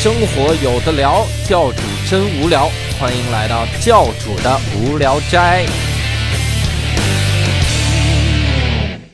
[0.00, 2.68] 生活有的聊，教主真无聊，
[3.00, 5.66] 欢迎来到教主的无聊斋。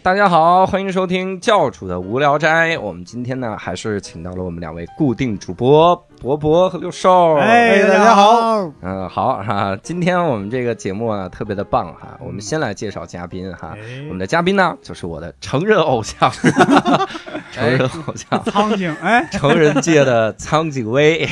[0.02, 2.77] 大家好，欢迎收听教主的无聊斋。
[2.77, 7.37] 我们今天呢，还是请到了我们两位固定主播博博和六兽。
[7.37, 12.19] 哎，大家好，嗯，好哈，今天我们这个节目啊特别的棒哈。
[12.21, 13.75] 我们先来介绍嘉宾哈，
[14.09, 16.30] 我们的嘉宾呢就是我的成人偶像，
[17.54, 21.25] 成人偶像，苍井，哎，成人界的苍井威。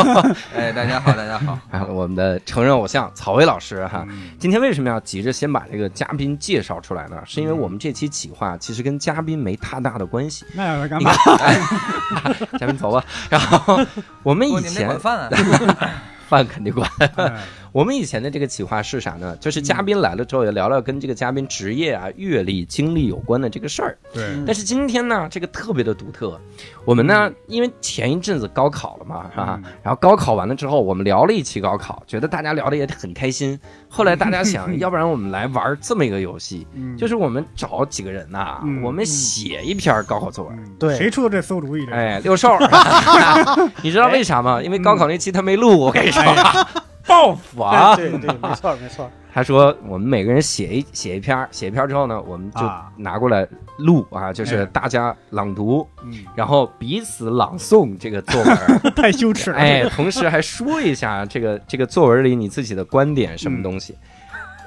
[0.56, 4.06] 哎，大家好，大家好，啊，我们的成人偶像草薇老师哈。
[4.38, 7.18] 今天为什么要急着先把这个嘉宾介绍出来呢？
[7.26, 10.46] 是因为我们这期企划其实跟嘉宾没太大的关系。
[10.54, 11.12] 那要来干嘛？
[12.58, 13.04] 嘉宾走吧。
[13.28, 13.78] 然后
[14.22, 15.28] 我们以前管饭啊？
[16.26, 16.90] 饭肯定管。
[17.16, 17.32] 哎
[17.76, 19.36] 我们以前的这个企划是啥呢？
[19.38, 23.98] 就是嘉宾来了之后，也聊聊跟这个嘉宾职业啊、阅历、经历有关的这个事儿。
[24.14, 26.40] 对，但是今天呢，这个特别的独特。
[26.86, 29.60] 我们呢，因为前一阵子高考了嘛，是吧？
[29.82, 33.60] 然后高考完了之后，我们聊了一期高考，觉得大家聊的也很开心。
[33.90, 40.56] 后来大家想， 要不然我们来玩这么一个游戏，嗯就是我们找几个人呐、嗯我们写一篇高考作文。
[40.56, 41.86] 嗯对谁出的这馊主意？
[41.90, 42.56] 哎，六兽，
[43.84, 44.62] 你知道为啥吗？
[44.62, 46.66] 因为高考那期他没录，我跟你说，哎
[47.06, 47.94] 报复啊！
[47.96, 53.46] 对对，没错没错，他说我们每个人写一写一篇，写一篇之后呢，我们就啊拿过来
[53.78, 58.56] 录啊，就是哎大家朗读，嗯，然后彼此朗诵这个作文，
[58.96, 59.56] 太羞耻了。
[59.56, 63.96] 哎，同时还说一下这个这个作文里你自己的观点什么东西。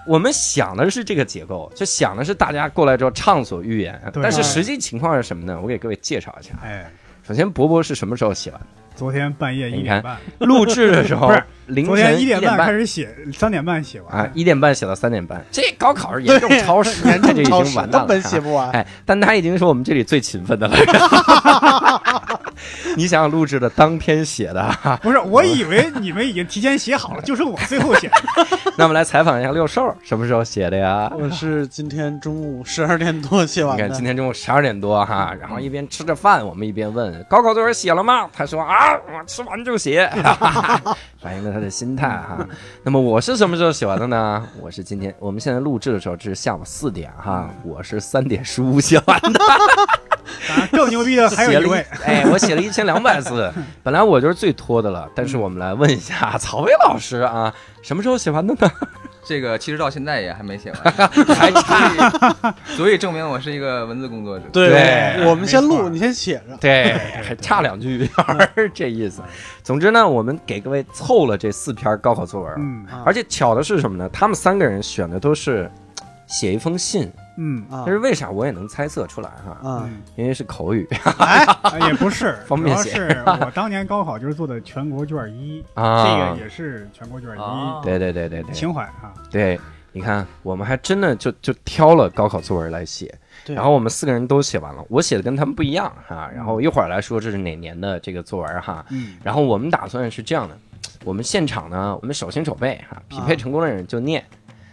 [0.07, 5.59] 我们想的是这个结构，就想的是大家过来之后畅所欲言，但是实际情况是什么呢？
[5.61, 6.53] 我给各位介绍一下。
[6.63, 6.89] 哎，
[7.21, 8.67] 首先，博博是什么时候写完的？
[8.95, 14.31] 昨天半夜一点半，录制的时候不是凌晨点一点半开始写，三点半写完啊完，。
[14.33, 18.07] 一点半写到三点半，这高考是严重 超时，严这就已重超时，经完蛋了。
[18.07, 18.69] 根本写不完。
[18.71, 20.75] 哎，但他已经是我们这里最勤奋的了。
[22.97, 28.15] 你想想录制的当天写的啊，不是，我以为你们已经提前写好了，就剩我最后写的。
[28.77, 31.09] 那我们来采访一下六兽，什么时候写的呀？
[31.17, 38.27] 我是今天中午十二点多写完你看今，天中午十二点多哈，然后一边吃着饭，我们一边问高考作文写了吗？
[38.33, 40.09] 他说啊，我吃完就写，
[41.21, 42.47] 反映了他的心态哈。
[42.83, 44.47] 那么我是什么时候写完的呢？
[44.61, 49.39] 我是今天我们现在录制的时候这是下午四点哈，我是三点十五写完的。
[50.71, 53.51] 更牛逼的还有一位，哎，我写了一千两百字，
[53.83, 58.71] 本来我就是最拖的了，但是我们来问一下曹薇老师啊，什么时候写完的呢？
[59.29, 60.93] 这个其实到现在也还没写完，
[61.37, 64.45] 还差， 所以证明我是一个文字工作者。
[64.51, 66.57] 对我们先录，你先写着。
[66.59, 69.21] 对，还差两句儿，这意思。
[69.61, 74.09] 总之呢，我们给各位凑了这四篇高考作文，嗯啊而且巧的是什么呢？
[74.11, 75.69] 他们三个人选的都是
[76.25, 77.07] 写一封信，
[77.41, 79.51] 嗯啊但是为啥我也能猜测出来哈？
[79.63, 80.85] 啊，嗯，因为是口语
[81.19, 86.37] 哎，哎也不是， 方便写主要是我当年高考就是做的全国卷一 啊，这啊个。
[86.41, 89.13] 也是全国卷啊一，对对对对对，情怀啊。
[89.31, 89.57] 对，
[89.93, 93.13] 你看，我们还真的就就挑了高考作文来写，
[93.45, 96.29] 对然后我们四个人都写完了，我写的跟他们不一样哈。
[96.35, 98.85] 然后一会儿来说这是哪年的这个作文哈。
[98.89, 100.57] 嗯然后我们打算是这样的，
[101.05, 104.21] 我们现场呢，我们手心手背哈，匹配成功的人就念，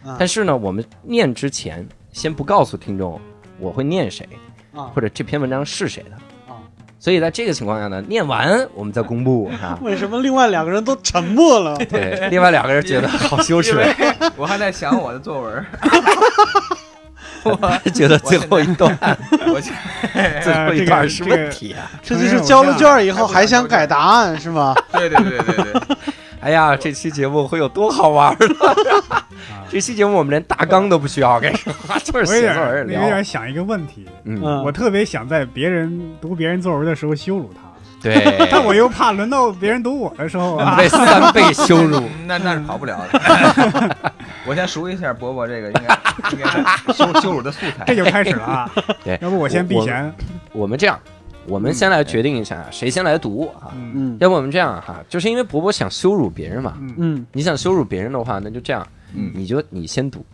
[0.04, 3.20] 啊但是呢，我们念之前先不告诉听众
[3.58, 4.26] 我会念谁，
[4.74, 6.12] 啊或者这篇文章是谁的。
[6.50, 6.56] 啊，
[6.98, 9.78] 所以在这个情况下呢，念完我们再公布哈。
[9.84, 11.76] 为什么另外两个人都沉默了？
[11.84, 13.78] 对，另外两个人觉得好羞耻
[14.34, 15.66] 我还在想我的作文，
[17.44, 18.98] 我觉得最后一段
[19.54, 19.74] 我现
[20.42, 21.90] 最后一段是问题啊。
[22.02, 24.74] 这就是交了卷以后还想改答案是吗？
[24.90, 25.82] 对对对对对，
[26.46, 28.46] 哎呀，这期节目会有多好玩呢？
[29.68, 33.22] 这期节目我们连大纲都不需要，我跟你说， 就是我有写作文点有点聊。
[33.22, 37.62] 想一个问题，嗯，嗯，我特别想在别人读别人作文的时候羞辱他，
[38.00, 38.14] 对，
[38.48, 42.08] 但我又怕轮到别人读我的时候啊，被三倍羞辱。
[42.28, 43.96] 那那是跑不了的。
[44.46, 45.98] 我先熟一下伯伯这个，应该
[46.30, 47.96] 应该是羞羞辱的素材这。
[47.96, 48.70] 就开始了啊。
[49.02, 50.14] 对要不我先避嫌。
[50.52, 50.96] 我们这样，
[51.48, 53.70] 我们先来决定一下谁先来读啊。
[53.74, 56.74] 嗯嗯要不我们这样哈，就是因为伯伯想羞辱别人嘛。
[56.80, 60.24] 嗯嗯，你想羞辱别人的话，那就这样，嗯你就你先读，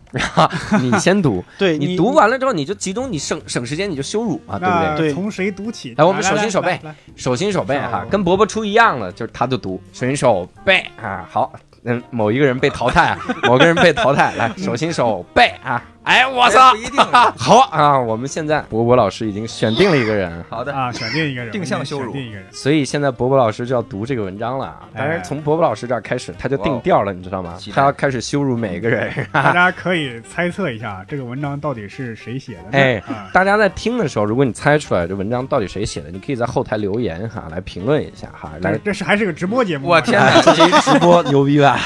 [0.81, 5.07] 你先读， 对你读完了之后你就集中，你省省时间，你就羞辱嘛，对不对？
[5.09, 5.93] 对从谁读起？
[5.97, 6.79] 来我们手心手背
[7.15, 11.27] 手心手背哈好，跟伯伯出一样的，就是他就读手心手背啊。
[11.29, 16.77] 好，嗯，某一个人被淘汰啊，某个人被淘汰，来 手心手背啊，哎，我操不！
[16.77, 17.33] 一定了。
[17.37, 22.45] 好啊，我们现在博博老师已经选定了一个人， 好的，啊，选定一个人，定向羞辱定一个人。
[22.51, 24.81] 所以现在博博老师就要读这个文章了啊。
[24.95, 29.11] 但是从博博老师这儿开始，他就定调了，你知道吗他要开始羞辱每一个人。
[29.31, 32.77] 大家可以猜测一下这个文章到底是谁写的？
[32.77, 40.41] 哎啊，大家在听的时候，如果你猜出来这文章到底谁写的，你可以在后台留言哈，来评论一下哈，来这这是还是个直播节目，我天哎哪！
[40.43, 41.79] 这是一直播，牛逼吧？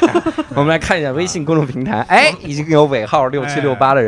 [0.55, 4.06] 我们来看一下微信公众平台，哎，已经有尾号六七六八的人，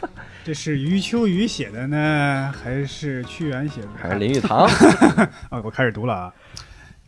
[0.44, 3.88] 这是余秋雨写的呢，还是屈原写的？
[3.96, 4.66] 还是林语堂？
[5.50, 6.34] 啊，我开始读了啊。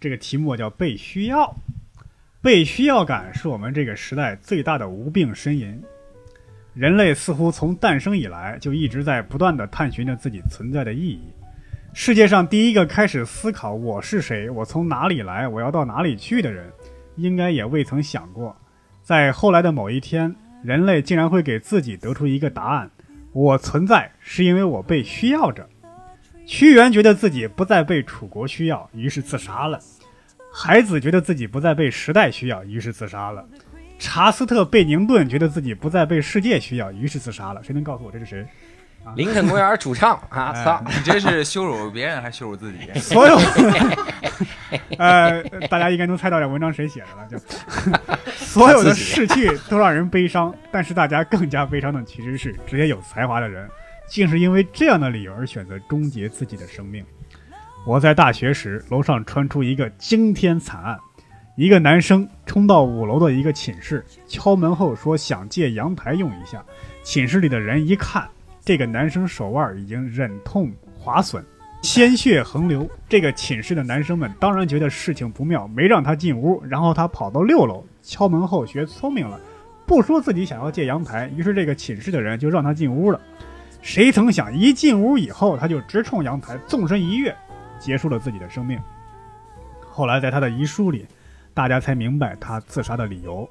[0.01, 1.55] 这个题目叫“被需要”，
[2.43, 5.81] 被需要感是我们这个时代最大的无病呻吟。
[6.75, 11.21] 人类似乎从诞生以来就一直在不断的探寻着自己存在的意义。
[11.95, 16.71] 世界上第一个开始思考我是谁，我从哪里来，我要到哪里去的人，
[17.17, 18.57] 应该也未曾想过，
[19.03, 22.91] 在后来的某一天，人类竟然会给自己得出一个答案：
[23.33, 25.69] 我存在是因为我被需要着。
[26.47, 29.79] 屈原觉得自己不再被楚国需要，于是自杀了；
[30.53, 33.45] 海子觉得自己不再被时代需要，于是自杀了；
[33.99, 37.63] 查斯特·贝宁顿觉得自己不再被世界需要，于是自杀了。
[37.63, 38.47] 谁能告诉我这是谁？
[39.17, 40.81] 林肯公园主唱啊， 操！
[40.87, 42.79] 你这是羞辱别人还是羞辱自己？
[43.01, 43.37] 所有，
[44.99, 47.39] 呃，大家应该能猜到这文章谁写的了，就
[48.33, 53.69] 所有的逝去都让人悲伤，但是大家更加悲伤的其实是这些有才华的人，
[54.09, 57.05] 竟是因为这样的理由而选择终结自己的生命。
[57.85, 60.99] 我在大学时，楼上传出一个惊天惨案：
[61.57, 66.65] 一个男生冲到五楼的一个寝室，敲门后说想借阳台用一下。
[67.03, 68.29] 寝室里的人一看，
[68.65, 71.45] 这个男生手腕已经忍痛划损，
[71.83, 72.89] 鲜血横流。
[73.09, 76.63] 这个寝室的男生们当然觉得事情不妙，没让他进屋。
[76.65, 79.39] 然后他跑到六楼，敲门后学聪明了，
[79.85, 83.21] 不说自己想要借阳台，于是这个寝室的人就让他进屋了。
[83.83, 87.37] 谁曾想，一进屋以后，他就直冲阳台，纵身一跃，
[87.81, 88.79] 结束了自己的生命。
[89.91, 91.05] 后来在他的遗书里，
[91.53, 93.47] 大家才明白他自杀的理由，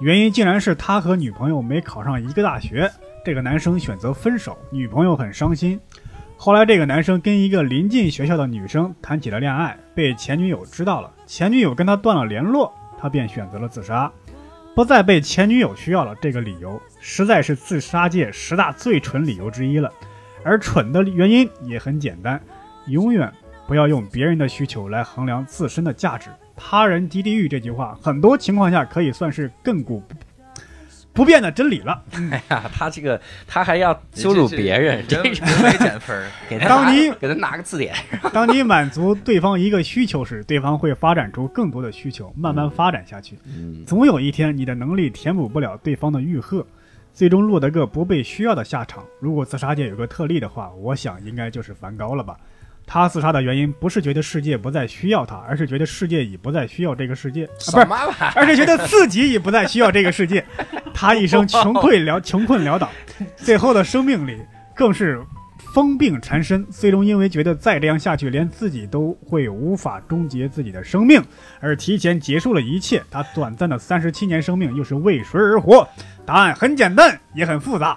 [0.00, 2.88] 原因竟然是他和女朋友没考上一个大学。
[3.24, 5.80] 这个男生选择分手，女朋友很伤心。
[6.42, 14.10] 后来，这个男生跟一个临近学校的女生谈起了恋爱，被前女友知道了，前女友跟他断了联络，他便选择了自杀。
[14.74, 19.92] 不再被前女友需要了，这个理由实在是自杀界十大最蠢理由之一了。
[20.42, 22.40] 而蠢的原因也很简单，
[22.86, 23.30] 永远
[23.66, 26.30] 不要用别人的需求来衡量自身的价值。
[26.56, 30.02] 他人即地狱这句话，很多情况下可以算是亘古
[31.12, 32.02] 不不变的真理了。
[32.30, 36.30] 哎呀，他这个他还要羞辱别人，这是人为减分儿。
[36.48, 37.94] 给他拿当你给他拿个字典。
[38.32, 43.36] 当你满足对方一个需求时，对方会发展出更多的需求，慢慢发展下去。
[43.44, 46.66] 嗯，总有一天，你的能力填补不了对方的欲壑，
[47.12, 49.04] 最终落得个不被需要的下场。
[49.20, 52.34] 如果自杀界有个特例的话，我想应该就是梵高了吧。
[52.92, 58.24] 他自杀的原因不是觉得世界不再需要他，而是觉得世界已不再需要这个世界，啊、不是？
[58.34, 60.44] 而是觉得自己已不再需要这个世界。
[60.92, 62.90] 他一生穷困潦穷困潦倒，
[63.38, 64.36] 最后的生命里
[64.74, 65.22] 更是
[65.72, 71.22] 疯病缠身，最终因为觉得再这样下去，连自己都会无法终结自己的生命，
[71.60, 73.00] 而提前结束了一切。
[73.08, 75.88] 他短暂的三十七年生命又是为谁而活？
[76.26, 77.96] 答案很简单，也很复杂。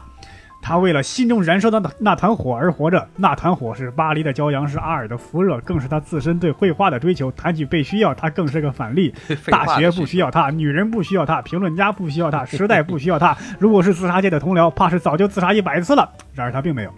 [0.65, 7.29] 他为了心中燃烧的那那团火而活着，那团火是巴黎的骄阳，是阿尔的福热，更是他自身对绘画的追求。
[7.33, 9.13] 谈起被需要，他更是个反例。
[9.51, 13.37] 大学不需要他，女人不需要他，评论家不需要他， 时代不需要他。
[13.59, 16.09] 如果是自杀界的同僚，怕是早就自杀一百次了。
[16.33, 16.93] 然而他并没有，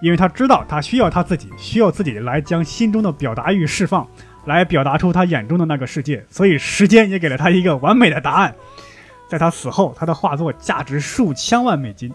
[0.00, 4.06] 因为他知道他需要他自己，需要自己来将心中的表达欲释放，
[4.44, 6.24] 来表达出他眼中的那个世界。
[6.30, 8.54] 所以时间也给了他一个完美的答案。
[9.28, 12.12] 在他死后，他的画作价值数千万美金。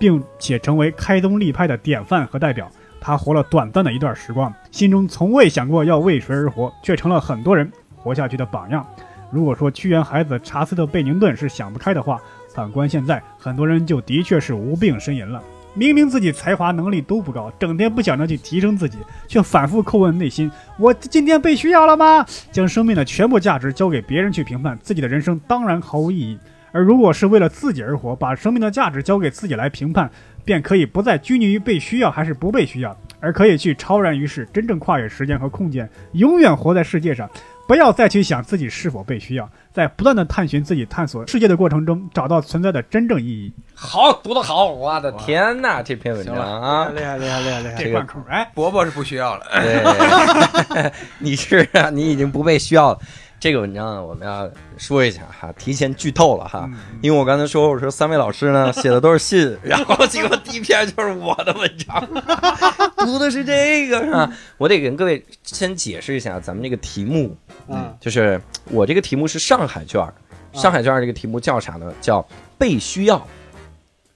[0.00, 2.68] 并且成为开宗立派的典范和代表。
[3.00, 8.84] 他活了短暂的一段时光，心中从未想过要为谁而活，却成了很多人活下去的榜样。
[9.30, 12.20] 如果说屈原、孩子、查斯特、贝宁顿是想不开的话，
[12.54, 15.42] 反观现在，很多人就的确是无病呻吟了。
[15.72, 22.26] 明明自己才华能力都不高，整天不想着去提升自己，却反复叩问内心：我今天被需要了吗？
[22.50, 26.36] 将生命的全部价值交给别人去评判自己的人生，当然毫无意义。
[26.72, 30.10] 而如果是为了自己而活，把生命的价值交给自己来评判，
[30.44, 37.28] 便可以不再拘泥于被需要还是不被需要，而可以去超然于世，真正跨越时间和空间，永远活在世界上。
[37.68, 43.52] 不要再去想自己是否被需要，在不断的探寻自己、探索世界的过程中，找到存在的真正意义。
[43.76, 47.74] 好，读得好，我的天哪，这篇文章啊，厉害厉害厉害厉害！
[47.76, 49.46] 这贯口，哎，伯伯是不需要了。
[49.52, 52.98] 对， 你是啊，你已经不被需要了。
[53.40, 62.06] 这个文章呢，我们要说一下哈，提前剧透了哈，嗯因为我刚才说，我说三位老师呢写的都是信，然后结果第一篇就是我的文章，
[62.98, 64.30] 读的是这个是吧？
[64.58, 67.34] 我得跟各位先解释一下咱们这个题目，
[67.68, 70.12] 嗯就是我这个题目是上海卷儿，
[70.52, 71.90] 上海卷儿这个题目叫啥呢？
[72.02, 72.24] 叫
[72.58, 73.26] 被需要。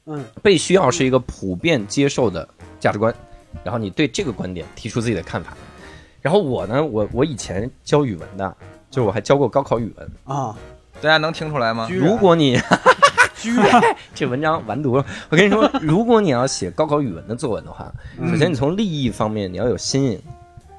[0.07, 2.47] 嗯被需要是一个普遍接受的
[2.79, 3.15] 价值观，
[3.65, 5.57] 然后你对这个观点提出自己的看法。
[6.21, 8.55] 然后我呢，我我以前教语文的，
[8.95, 10.11] 就是我还教过高考语文。
[10.25, 10.57] 啊，
[11.03, 11.89] 大家能听出来吗？
[11.91, 12.57] 如果你
[13.37, 13.83] 居然
[14.15, 20.23] 这文章完犊了，我跟你说，如果你要写高考语文的作文的话，嗯首先你从立意方面你要有新颖。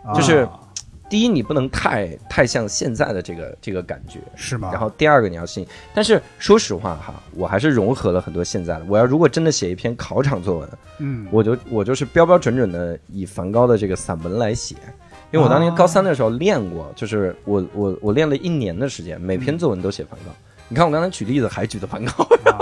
[0.06, 0.48] 啊就是
[1.10, 4.20] 第一，你不能太太像现在的这个这个感觉。
[4.36, 4.70] 是吗？
[4.72, 8.86] 然后第二个你要新颖，但是说实话哈，我还是融合了很多现在的。
[8.88, 10.70] 我要如果真的写一篇考场作文，
[11.00, 14.76] 嗯，我就我就是标标准准的以梵高的这个散文来写，
[15.36, 20.32] 因为我当年高三的时候练过，就是我我我练了一年的时间，每篇作文都写梵高。
[20.70, 22.58] 你看我刚才举例子还举的梵高，啊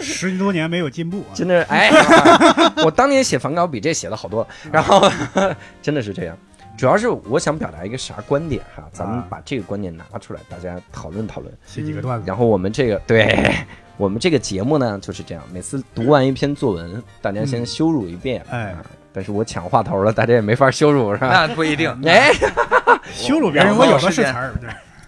[0.00, 1.90] 十多年没有进步啊，真的是哎，
[2.82, 4.48] 我当年写梵高比这写的好多了。
[4.72, 5.06] 然后
[5.82, 6.36] 真的是这样，
[6.78, 11.52] 主要是我想表达一个啥观点哈，咱们啊把这个观点拿出来，大家讨论讨论。
[11.66, 13.54] 写几个段子，然后我们这个对
[13.98, 18.82] 我们这个节目呢就是这样，每次读完一篇作文，大家先羞辱一遍，哎啊，
[19.14, 21.28] 但是我抢话头了，大家也没法羞辱是吧？
[21.46, 21.88] 那不一定。
[22.04, 22.32] 哎，
[23.14, 24.52] 羞辱别人，我有的是词儿，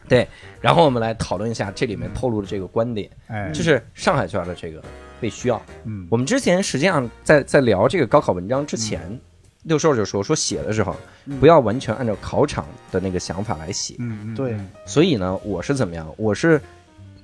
[0.08, 0.26] 对，
[0.60, 4.80] 然后我们来讨论一下这里面透露的这个观点，哎，就是上海卷的这个
[5.20, 5.60] 被需要。
[5.84, 9.20] 嗯，我们之前实际上在在聊这个高考文章之前，
[9.64, 10.94] 六兽就说说写的时候
[11.24, 11.40] 嗯。
[11.40, 14.52] 不要完全按照考场的那个想法来写，嗯嗯，对。
[14.52, 16.06] 嗯所以呢，我是怎么样？
[16.16, 16.60] 我是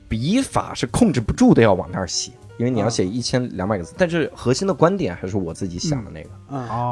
[0.08, 6.30] 笔法是控制不住的要往那儿写，因为你要写一千两百个字，但是核心的观点还是我自己想的那个。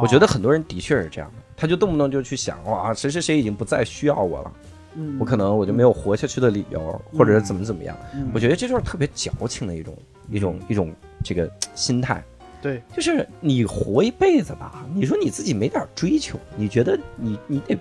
[0.03, 4.53] 我觉得很多人的确是这样的，他就动不动就去想哇，谁谁谁已经不再需要我了，
[4.97, 7.97] 嗯，我可能我就没有活下去的理由，或者是怎么怎么样。
[8.15, 8.31] 嗯。
[8.35, 9.97] 我觉得这就是特别矫情的一种
[10.31, 12.23] 一种一种这个心态。
[12.63, 17.75] 对，就是你活一辈子吧，你说你自己没点追求，你觉得你你得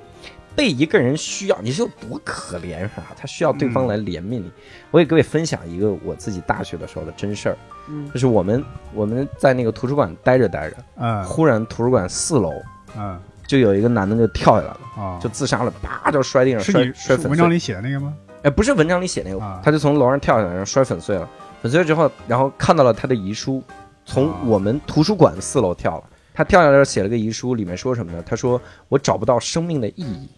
[0.60, 3.16] 被一个人需要，你是有多可怜是吧？
[3.18, 4.52] 他需要对方来怜悯你。
[4.92, 8.62] 我给各位分享一个我自己大学的时候的真事儿，嗯就是我们
[8.94, 12.52] 我们在那个图书馆待着待着，嗯忽然图书馆四楼
[12.98, 17.30] 嗯就有一个男的就跳下来了，啊，就自杀了，啪就摔地上，摔摔粉碎。
[17.30, 18.14] 文章里写的那个吗？
[18.44, 21.26] 哎，不是文章里写那个，啊他就从楼上跳下来，然后摔粉碎了。
[21.62, 23.64] 粉碎了之后，然后看到了他的遗书，
[24.04, 26.04] 从啊我们图书馆四楼跳了。
[26.34, 28.24] 他跳下来写了个遗书，里面说什么呢？
[28.26, 30.30] 他说：“我找不到生命的意义。”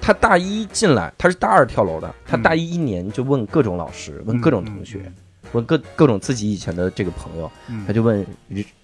[0.00, 2.14] 他大一进来，他是大二跳楼的。
[2.26, 5.12] 他大一一年就问各种老师，问各种同学，
[5.52, 8.26] 问各各种自己以前的这个朋友，嗯，他就问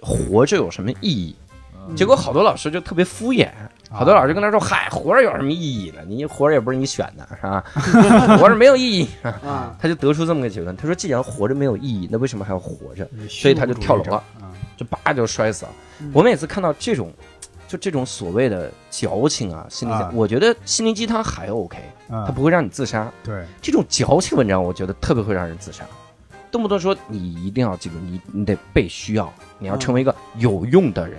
[0.00, 1.34] 活着有什么意义？
[1.38, 1.50] 嗯
[1.96, 3.48] 结果好多老师就特别敷衍，
[3.90, 6.02] 好多老师跟他说：“嗨，活着有什么意义呢？
[6.06, 7.64] 你活着也不是你选的，是吧？
[8.38, 9.08] 活着没有意义。
[9.24, 14.39] ”啊， 他就得出这么个结论，他说：“既然活着没有意义，那为什么还要活着嗯所以他就跳楼了，啊，？”
[14.80, 16.10] 就叭就摔死了嗯。
[16.14, 17.12] 我每次看到这种，
[17.68, 21.76] 就这种所谓的矫情啊，心理啊鸡，我觉得心灵鸡汤还 OK，
[22.08, 23.12] 啊它不会让你自杀。
[23.22, 25.84] 对，这种矫情文章，我觉得特别会让人自杀。
[26.50, 31.18] 动不动说你一定要记住，你你得被需要，你要成为一个有用的人，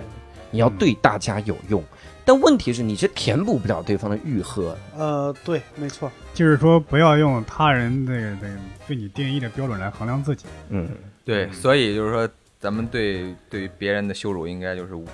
[0.50, 1.82] 你要对大家有用。
[2.24, 4.76] 但问题是，你是填补不了对方的欲壑。
[4.96, 8.54] 呃，对，没错，就是说不要用他人这个这个
[8.86, 10.44] 对你定义的标准来衡量自己。
[10.68, 10.88] 嗯，
[11.24, 12.28] 对，所以就是说，
[12.62, 15.04] 咱们对对别人的羞辱应该就是无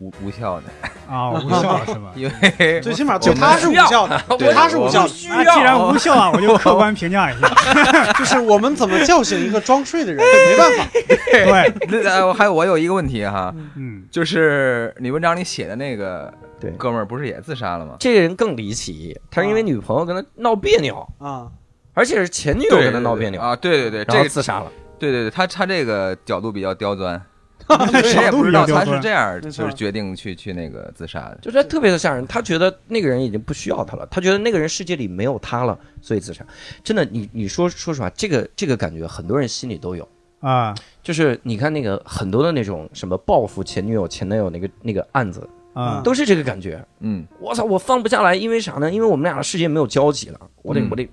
[0.00, 0.66] 无无效的，
[1.08, 2.12] 啊， 无效是吧？
[2.16, 5.28] 因为最起码我们对他是无效的，对他是无效的，既
[5.60, 7.48] 然无效啊，我就客观评价一下。
[8.18, 16.72] 就是我们怎么叫醒一个装睡的人，没办法，对， 我还有我有一个问题哈，嗯，就是你文章里写的那个对。
[16.72, 17.94] 哥们儿不是也自杀了吗？
[18.00, 21.46] 这个人更离奇，他是因为女朋友跟他闹别扭，啊，
[21.94, 24.66] 而且是前女友跟他闹别扭，啊，对对对，然后这个自杀了。
[25.00, 27.20] 对对对，他他这个角度比较刁钻，
[27.66, 31.38] 角谁也度不知道他是这样，就是决定去去那个自杀的。
[31.42, 36.44] 就是他特别的吓人，他觉得那个人已经不需要他了，他觉得那个人世界里没有他了，所以自杀。
[36.84, 40.06] 真的，你你说说实话，这个这个感觉很多人心里都有。
[40.40, 46.82] 啊就是你看那个很多的那种什么报复前女友、前男友那个那个案子，啊，都是这个感觉。
[47.00, 48.90] 嗯，我操，我放不下来，因为啥呢？
[48.90, 51.08] 因为我们俩的世界没有交集了，我得嗯我得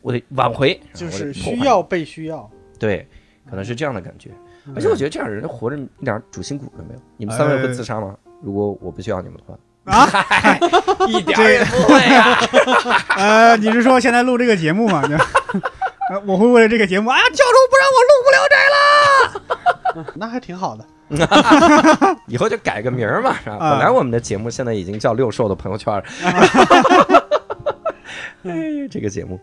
[0.00, 3.06] 我得挽回，就是需要被需要，对，
[3.52, 4.30] 可能是这样的感觉。
[4.64, 7.00] 嗯而且我觉得这样人活着一点主心骨都没有。
[7.18, 8.16] 你们三位会自杀吗？
[8.42, 10.08] 如果我不需要你们的话，啊，
[11.06, 12.40] 一点儿也不会啊。
[13.18, 15.02] 呃， 你是说现在录这个节目吗？
[16.10, 20.86] 呃我会为了这个节目，啊，教授不让我录不了这了那还挺好的。
[22.26, 23.56] 以后就改个名儿嘛，是吧？
[23.60, 26.02] 啊本来我们的节目现在已经叫六兽的朋友圈儿。
[28.44, 29.38] 哎，这个节目，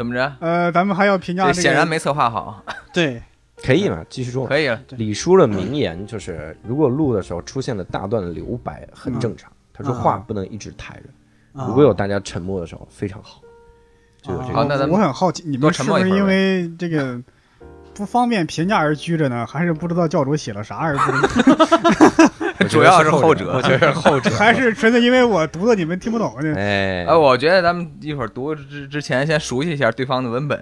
[0.00, 0.32] 怎么着？
[0.40, 2.64] 呃，咱们还要评价这这个，显然没策划好。
[2.90, 3.22] 对，
[3.62, 4.02] 可以嘛？
[4.08, 4.46] 继续说。
[4.46, 9.52] 可以了，李叔的名言就是：如果录的时候出现了大段的留白，很正常。
[9.74, 13.42] 他说话不能一直抬着，啊如果有大家沉默的时候，非常好。
[14.22, 14.54] 就有这个。
[14.54, 17.20] 好那咱们我很好奇，你们是不是因为这个
[18.00, 24.30] 不方便评价而居着呢，还是不知道教主写了啥而不 主要是后后者我觉得是后者。
[24.34, 26.54] 还是纯粹因为我读的你们听不懂呢？
[26.56, 30.58] 哎，呃，我觉得咱们一会儿读之之前先熟悉一下对方的文本。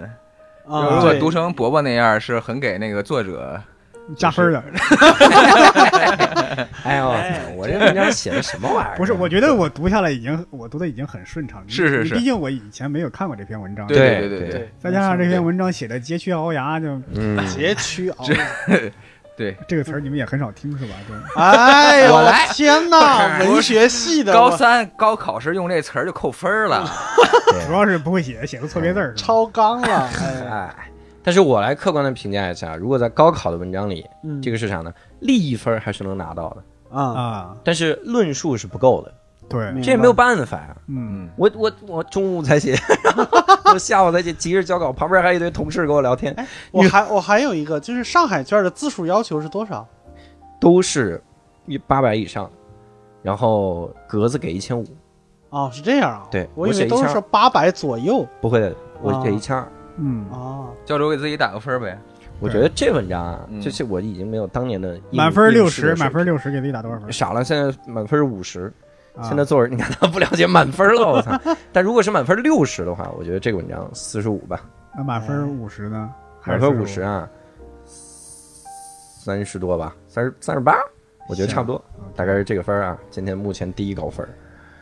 [0.66, 3.62] 啊，如果读成伯伯那样，是很给那个作者
[4.16, 4.62] 加分的。
[6.84, 7.08] 哎呦，
[7.56, 8.96] 我这文章写的什么玩意儿？
[8.96, 11.62] 不是，我觉得我读下来已经，我读的已经很顺畅。
[11.68, 18.24] 是是是毕竟我以前没有看过这篇文章，对对对对对，再加上这篇文章写的佶屈聱牙，就嗯， 截取熬。
[19.36, 20.94] 对这个词儿你们也很少听是吧？
[21.06, 26.84] 对，哎呦我来天哪，文学系的高三高考时用这词儿就扣分了。
[27.66, 29.14] 主要是不会写，写个错别字儿。
[29.14, 30.90] 超纲了，哎，哎，
[31.28, 34.40] 但是我来客观的评价一下，如果在高考的文章里，嗯。
[34.40, 34.90] 这个是啥呢？
[35.20, 39.12] 利益分还是能拿到的，啊，啊，但是论述是不够的，
[39.47, 40.75] 对，这也没有办法呀。
[40.87, 42.75] 嗯，嗯，我我我中午才写，
[43.75, 46.35] 我下午才写，急着交稿，旁边还有一堆同事跟我聊天，
[46.73, 49.87] 我还我还有一个，就是上海卷的字数要求是多少？
[50.58, 51.23] 都是
[51.66, 52.50] 一八百以上，
[53.23, 54.87] 然后格子给一千五，
[55.50, 58.26] 哦，是这样啊，对我以为都是八百左右。
[58.40, 59.23] 不会的，我啊。
[59.23, 59.70] 给一千二。
[59.98, 60.68] 嗯，啊。
[60.84, 61.98] 教主给自己打个分呗。
[62.40, 67.12] 我觉得这文章啊，嗯就是我已经没有当年的满分六十，满分六十，给自己打多少分？
[67.12, 68.72] 傻了，现在满分是五十。
[69.16, 71.36] 啊现在作文，你看他不了解满分了，我操！
[71.72, 74.60] 但如果是满分六十的话，我觉得这个文章四十五吧，
[74.96, 76.08] 那满分五十呢？
[76.40, 77.28] 还满是分五十啊，
[77.84, 80.76] 三十多吧，三十三十八，
[81.28, 82.96] 我觉得差不多，大概是这个分儿啊。
[83.10, 84.30] 今天目前第一高分儿，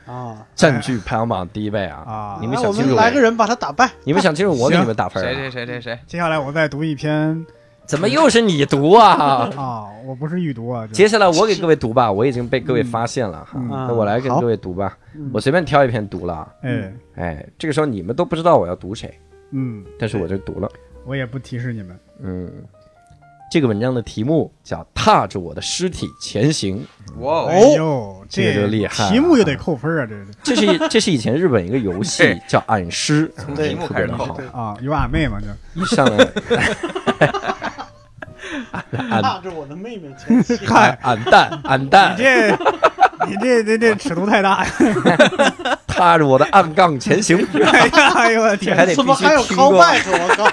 [0.06, 2.02] 啊，占据排行榜第一位啊！
[2.06, 3.90] 啊你们想清楚来个人把他打败。
[4.04, 5.34] 你们想清楚， 我给你们打分谁啊。
[5.34, 5.98] 谁谁谁谁？
[6.06, 7.44] 接下来我再读一篇
[7.84, 9.50] 怎么又是你读啊？
[9.56, 16.48] 啊，我不是预读啊，接下来我给各位读吧，我已经被各位发现了哈，嗯那我来给各位读吧，嗯我随便挑一篇读了啊。
[16.62, 19.12] 哎，哎，这个时候你们都不知道我要读谁，
[19.52, 20.68] 嗯，但是我就读了。
[21.04, 22.52] 我也不提示你们，嗯，
[23.50, 26.84] 这个文章的题目叫《踏着我的尸体前行
[27.18, 30.06] 哇哦，哎呦，这个就厉害题目就得扣分啊，
[30.42, 34.36] 这是》，这是这是以前日本一个游戏 叫暗尸，从题目开始好。
[34.52, 35.46] 啊，有俺妹嘛，就
[35.80, 36.26] 一上来
[39.10, 40.58] 俺踏着我的妹妹前行。
[40.66, 42.50] 嗨，俺蛋俺蛋你这
[43.28, 44.70] 你这这这尺度太大呀！
[45.86, 48.74] 踏着我的暗杠前行，哎呀，哎呦我天！
[48.74, 49.82] 这还得必怎么还有须听过。
[49.82, 50.02] callback？
[50.10, 50.50] 我靠！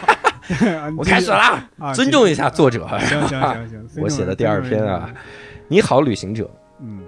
[0.98, 2.88] 我开始啦，啊，尊重一下作者。
[2.88, 5.14] 行行行行，我写的第二篇啊，
[5.68, 6.50] 你好，旅行者。
[6.80, 7.02] 嗯，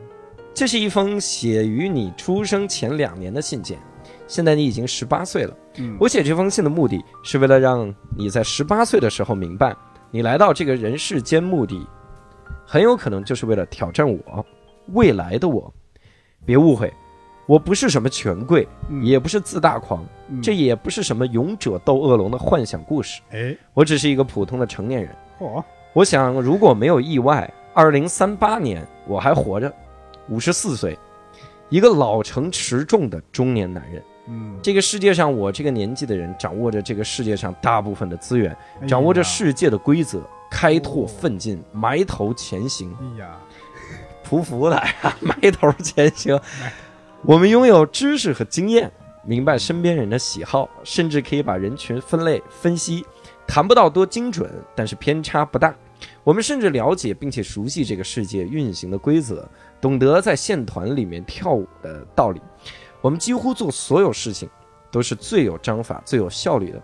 [0.54, 3.78] 这是一封写于你出生前两年的信件。
[4.28, 5.56] 现在你已经十八岁了。
[5.78, 9.76] 嗯我写这封信的目的是为了让你在十八岁的时候明白，
[10.10, 11.86] 你来到这个人世间目的，
[12.66, 14.46] 很有可能就是为了挑战我，
[14.94, 15.72] 未来的我。
[16.46, 16.94] 别误会，
[17.46, 19.04] 我不是什么权贵，嗯。
[19.04, 20.42] 也不是自大狂，嗯。
[20.42, 23.22] 这也不是什么勇者斗恶龙的幻想故事。
[23.32, 25.16] 哎，我只是一个普通的成年人。
[25.40, 29.72] 嚯，我想，如果没有意外，二零三八年我还活着，
[30.30, 30.98] 五十四岁，
[31.70, 34.04] 一个老成持重的中年男人。
[34.28, 43.38] 嗯，这个世界上，我这个年纪的人掌握着这个世界上大部分的资源，哎掌握着世界的规则，开拓哦奋进，埋头前行，哎呀，
[44.28, 46.40] 匍匐的呀， 埋头前行。
[47.28, 48.92] 我们拥有知识和经验，
[49.24, 53.04] 明白身边人的喜好，甚至可以把人群分类分析，
[53.48, 55.74] 谈不到多精准，但是偏差不大。
[56.24, 59.50] 我们甚至了解并且熟悉这个世界运行的规则，
[59.82, 62.40] 懂得在线团里面跳舞的道理。
[63.02, 64.48] 我们几乎做所有事情
[64.92, 66.80] 都是最有章法、最有效率的。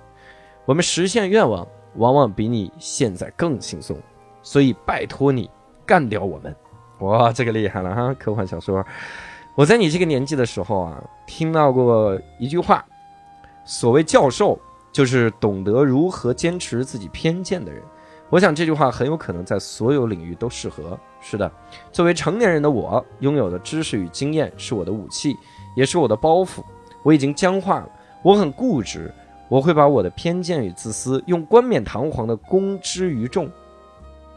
[0.66, 3.96] 我们实现愿望往往比你现在更轻松，
[4.42, 5.48] 所以拜托你
[5.86, 6.56] 干掉我们。
[7.02, 8.14] 哇，这个厉害了哈！
[8.16, 8.84] 科幻小说，
[9.56, 12.84] 我在你这个年纪的时候啊，听到过一句话，
[13.66, 14.58] 所谓教授
[14.92, 17.82] 就是懂得如何坚持自己偏见的人。
[18.30, 20.98] 我想这句话很有可能在所有领域都适合。
[21.20, 21.52] 是的，
[21.92, 25.36] 作为成年人的我，拥有的知识与经验是我的武器，
[25.76, 26.64] 也是我的包袱。
[27.04, 27.90] 我已经僵化了，
[28.24, 29.14] 我很固执，
[29.50, 33.52] 我会把我的偏见与自私用冠冕堂皇的公之于众。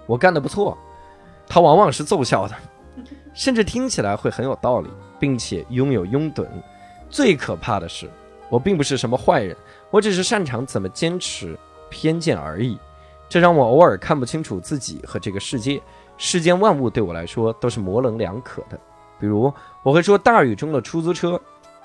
[0.07, 0.77] 我干得不错，
[1.47, 2.55] 它往往是奏效的，
[3.33, 6.47] 甚至听起来会很有道理，并且拥有拥趸。
[7.09, 8.11] 最可怕的是，
[8.49, 9.57] 我并不是什么坏人，
[9.91, 12.79] 我只是擅长怎么坚持偏见而已。
[13.29, 15.81] 这让我偶尔看不清楚自己和这个世界，
[16.17, 18.79] 世间万物对我来说都是模棱两可的。
[19.19, 21.41] 比如，我会说大雨中的出租车，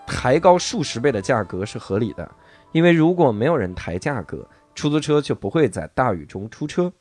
[0.06, 2.30] 抬高数十倍的价格是合理的，
[2.72, 6.92] 因为如果没有人抬价格，出租车就不会在大雨中出车。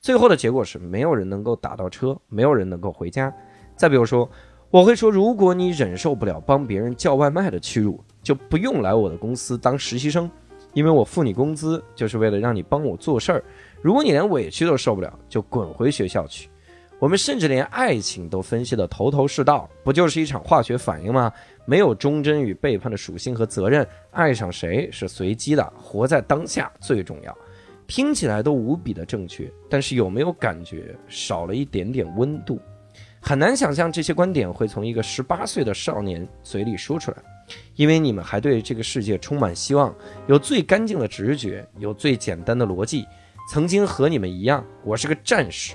[0.00, 3.32] 最后的结果是没有人能够打到车，没有人能够回家。
[3.76, 4.28] 再比如说，
[4.70, 10.30] 我会说，如果你忍受不了帮别人叫外卖的屈辱，就不用来我的公司当实习生，
[10.74, 13.44] 因为我付你工资就是为了让你帮我做事儿。
[13.80, 16.50] 如果你连委屈都受不了，就滚回学校去。
[16.98, 21.32] 我们甚至连爱情都分析得头头是道，不就是一场化学反应吗？
[21.64, 27.34] 没有忠贞与背叛的属性和责任，爱上谁是随机的，活在当下最重要。
[27.86, 32.60] 听起来都无比的正确，但是有没有感觉少了一点点温度？
[33.28, 37.18] 很难想象这些观点会从一个十八岁的少年嘴里说出来，
[37.74, 39.94] 因为你们还对这个世界充满希望，
[40.26, 43.06] 有最干净的直觉，有最简单的逻辑。
[43.50, 45.74] 曾经和你们一样，我是个战士，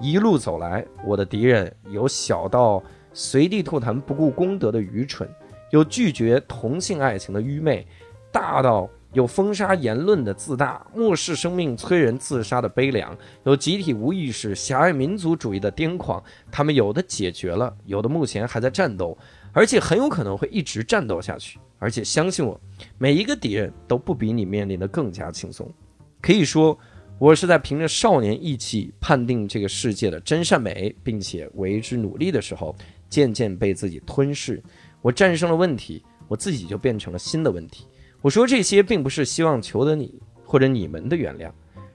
[0.00, 2.82] 一路走来，我的敌人有小到
[3.12, 5.28] 随地吐痰不顾公德的愚蠢，
[5.72, 7.86] 有拒绝同性爱情的愚昧，
[8.32, 16.22] 大到有封杀言论的自大，漠视生命催人自杀的悲凉，有集体无意识、狭隘民族主义的癫狂。
[16.52, 19.16] 他们有的解决了，有的目前还在战斗，
[19.52, 21.58] 而且很有可能会一直战斗下去。
[21.78, 22.60] 而且相信我，
[22.98, 25.66] 每一个敌人都不比你面临的更加轻松。
[26.20, 26.78] 可以说。
[27.18, 32.76] 我是在凭着少年意气判定这个世界的真善美，并且为之努力的时候，
[33.08, 34.62] 渐渐被自己吞噬。
[35.00, 37.86] 我战胜了问题，我自己就变成了新的问题。
[38.20, 41.50] 我说这些并不是希望求得你或者你们的原谅。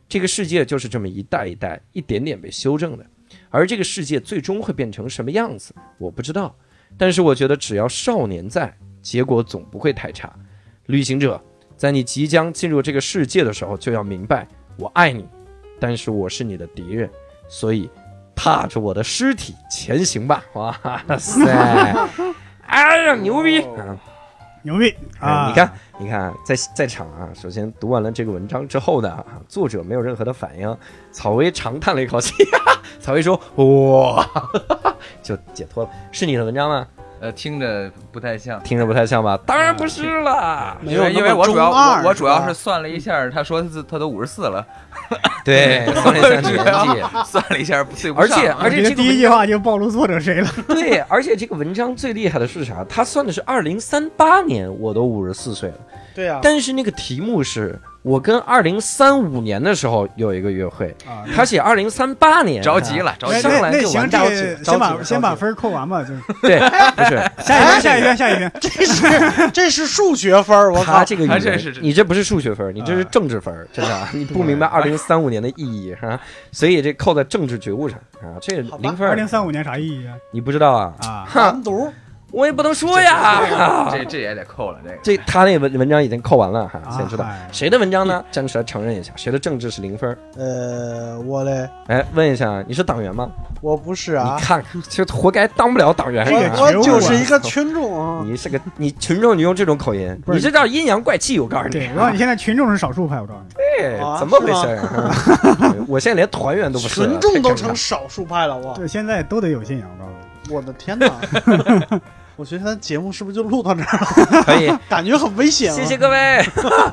[0.08, 3.06] 这个世界就是这么一代一代、一点点被修正的。
[3.50, 6.54] 而这个世界最终会变成什么样子，我不知道。
[6.98, 10.34] 但是我觉得只要少年在，结果总不会太差。
[10.88, 11.42] 旅行者，
[11.78, 14.46] 在你即将进入这个世界的时候，就要明白。
[14.78, 15.26] 我爱你，
[15.80, 17.10] 但是我是你的敌人，
[17.48, 17.90] 所以
[18.36, 20.44] 踏着我的尸体前行吧！
[20.54, 20.78] 哇
[21.18, 21.96] 塞，
[22.68, 23.98] 哎呀，牛逼啊！
[24.64, 25.48] 牛逼啊！
[25.50, 30.78] 你看，你看，在在场啊，首先读完了这个文章之后呢，作者没有任何的反应，
[31.12, 32.34] 草薇长叹了一口气，
[33.00, 34.26] 草薇说：“哇，
[35.24, 36.88] 就解脱了。”是你的文章吗？
[37.22, 39.40] 呃，听着不太像，听着不太像吧？
[39.46, 44.66] 当然不是了，没有因为我主要我我主要是是算了一下，他说他他都五十四了，
[45.46, 50.50] 对， 算了一下年纪，算了一下不对不而且而且第一句话就暴露作者谁了。
[50.68, 52.84] 对，而且这个文章最厉害的是啥？
[52.90, 55.76] 他算的是二零三八年，我都五十四岁了，
[56.14, 66.22] 对啊，但是那个题目是我跟二零三五年的时候有一个约会，啊，他写二零三八年，着急了，着那急上那那行，来就完这着急先把先把分扣完吧，就是。
[66.42, 66.60] 对，
[66.96, 67.22] 不是。
[67.44, 68.52] 下一篇，下一篇，下一篇。
[68.60, 70.94] 这是这是数学分儿，我靠！
[70.94, 71.26] 他这个
[71.82, 73.08] 你这不是数学分儿，你这是啊。
[73.12, 76.20] 政治分儿，真的啊，你不明白二零三五年的意义哈，
[76.52, 79.12] 所以这扣在政治觉悟上啊，这零分儿。
[79.12, 80.16] 二零三五年啥意义啊？
[80.32, 80.94] 你不知道啊？
[81.04, 81.92] 啊，哈，完犊，
[82.32, 88.24] 我也不能说呀，这这也得扣了，这个这他那文文章已经扣完了哈，啊先知道嗨谁的文章呢？
[88.32, 90.18] 站出来承认一下，谁的政治是零分？
[90.38, 93.30] 呃，我嘞，哎，问一下，你是党员吗？
[93.60, 96.26] 我不是啊你，看，就活该当不了党员。
[96.26, 98.24] 这个啊我就是一个群众啊。
[98.26, 101.40] 你是个你群众，你用这种口音，你这叫阴阳怪气。
[101.40, 103.54] 我告诉你对，， 我告诉你，现在群众是少数派，我告诉你。
[103.78, 104.78] 对啊，怎么回事儿？
[104.78, 108.74] 啊 我现在连团员都不是，群众都成少数派了，我！
[108.74, 110.56] 对，现在都得有信仰，我告诉你。
[110.56, 111.06] 我的天哪！
[112.36, 114.44] 我觉得咱节目是不是就录到这儿了？
[114.44, 115.76] 可以， 感觉很危险啊！
[115.76, 116.44] 谢谢各位。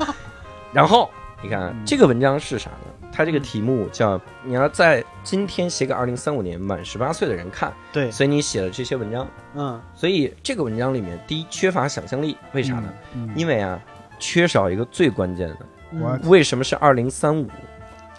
[0.73, 1.09] 然后
[1.41, 3.07] 你看嗯这个文章是啥呢？
[3.11, 9.27] 它这个题目叫“你要在今天写给二零三五年满十八岁的人看”，对，所以你写了这些文章。
[9.55, 12.93] 嗯，所以这个文章里面，第一缺乏想象力，为啥呢？
[13.15, 13.29] 嗯？
[13.35, 13.79] 因为啊，
[14.19, 17.47] 缺少一个最关键的，为什么是二零三五？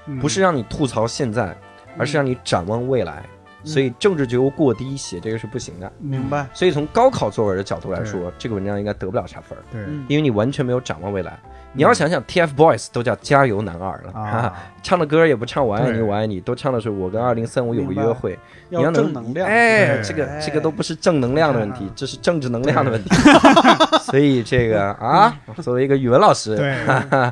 [0.07, 1.57] 嗯不是让你吐槽现在，
[1.97, 3.23] 而是让你展望未来。
[3.65, 5.91] 所以政治觉悟过低，写这个是不行的。
[5.99, 6.47] 明白。
[6.53, 11.39] 所以从高考作文的角度来说，这个文章应该得不了啥分儿，对嗯因为你完全没有展望未来。
[11.73, 18.37] 你要想想，TFBOYS 都叫加油男二了，哈哈啊， 唱的歌也不唱我爱你我爱你，都唱的是我跟二零三五有个约会。
[18.69, 19.47] 你要要能正能量。
[19.47, 23.11] 哎，这个哎这个都不是正能量的问题嗯，这是政治能量的问题。
[24.03, 26.75] 所以这个 啊，作为一个语文老师，对，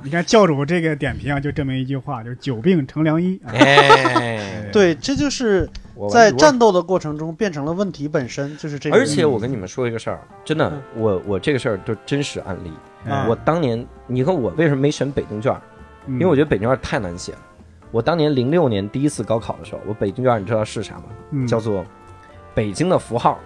[0.05, 3.41] 你看教主这个点评啊，就证明一句话，就是久病成良医。
[3.45, 5.69] 啊哎，对，这就是我
[6.09, 8.97] 在战斗的过程中变成了问题本身，就是这个。
[8.97, 12.71] 而且我跟你们说一个事儿，真的嗯，我我这个事儿都真实案例。
[13.11, 15.61] 啊我当年，你看我为什么没选北京卷儿？
[16.07, 17.39] 因因为我觉得北京卷儿太难写了。
[17.91, 21.05] 我当年零六年第一次高考的时候，我北京卷儿你知道是啥吗？
[21.33, 21.85] 得叫做
[22.55, 23.39] 北京的符号，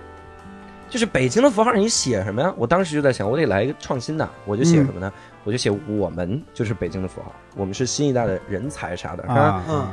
[0.89, 2.53] 就是北京的符号，你写什么呀？
[2.57, 5.13] 我当时就在想，我得来一个创新的，我就写什么呢？
[5.45, 9.35] 我就写我们就是北京的符号，我们是新一代的人才啥的，是吧？
[9.35, 9.89] 啊，嗯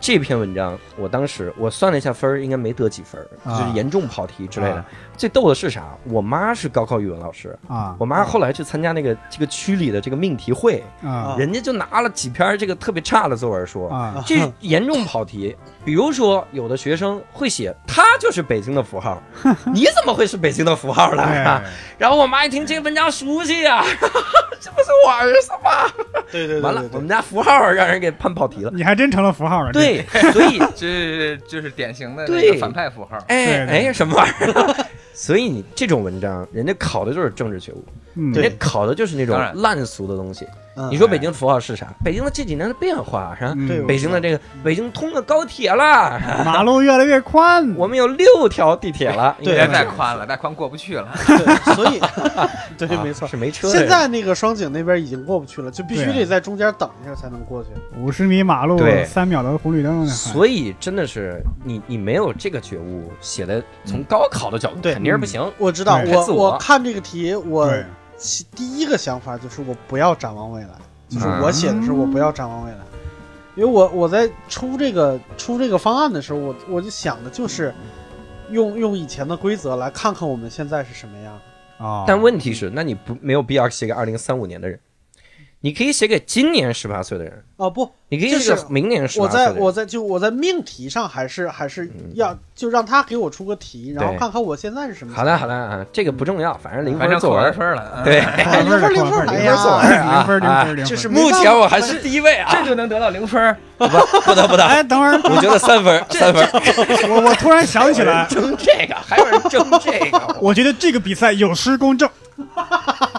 [0.00, 4.84] 这篇文章，我当时我算了一下分儿，应该没得几分儿，啊就是严重跑题之类的啊。
[5.16, 5.94] 最逗的是啥？
[6.04, 13.90] 我妈是高考语文老师，啊我妈后来去参加那个这个区里的这个命题会，啊人家就拿了几篇这个特别差的作文说。
[13.90, 19.22] 啊这严重跑题，比如说有的学生会写他就是北京的符号，
[19.72, 21.22] 你怎么会是北京的符号呢？
[21.22, 21.62] 哎
[21.98, 23.84] 然后我妈一听这个文章熟悉呀、
[24.58, 25.92] 这不是我儿子吗？
[26.32, 28.70] 对对对完了对，对我们家符号让人给判跑题了。
[28.74, 29.72] 你还真成了符号了。
[29.72, 33.18] 这，对，所以 这就是典型的那对个反派符号。
[33.28, 34.86] 哎哎什么玩意儿？
[35.12, 37.84] 所以你这种文章，人家考的就是政治觉悟，
[38.32, 40.46] 人家考的就是那种烂俗的东西。
[40.76, 41.88] 嗯你说北京的符号是啥？
[42.04, 43.54] 北京的这几年的变化是吧？
[43.86, 51.08] 北京的这个北京通了高铁了，马路越来越宽， 我们有六条地铁了， 对别应该是再宽了，再宽过不去了。
[51.26, 52.00] 对，所以
[52.78, 53.26] 对，啊没错。
[53.28, 53.78] 是没车的。
[53.78, 57.70] 现在那个双井那边已经过不去了，就必须得在中间等一下才能过去。
[57.98, 60.06] 五十米马路对，三秒的红绿灯。
[60.06, 65.40] 所以真的是你你没有这个觉悟，写的从高考的角度对肯定是不行。
[65.58, 67.70] 我知道，我我我看这个题，我
[68.54, 70.70] 第一个想法就是我不要展望未来，
[71.08, 71.40] 就是嗯。
[71.42, 72.78] 我写的是我不要展望未来，
[73.56, 77.74] 因为我我在出这个出这个方案的时候，我我就想的就是
[78.50, 81.40] 用用以前的规则来看看我们现在是什么样。
[81.78, 84.78] 啊，但问题是，那你不没有必要写给二零三五年的人，
[85.62, 89.54] 你可以写给今年十八岁的人，哦不，你可以写给明年十我八岁的人。
[89.56, 95.14] 在我在就我在命题上还是还是要就让他给我出个题，然后看看我现在是什么。
[95.14, 97.74] 好的好的啊，这个不重要，反正零反正扣完分作文。
[97.74, 97.92] 分了。
[97.98, 100.86] 嗯对，零分零分零分作文啊零分零啊分零分。
[100.86, 103.54] 就是目前我还是第一位啊，这就能得到零分。
[103.76, 106.42] 不不得不得，哎，等会儿， 我觉得三分三分，
[107.10, 112.08] 我我突然想起来，争这个，还有人争这个，我觉得这个比赛有失公正。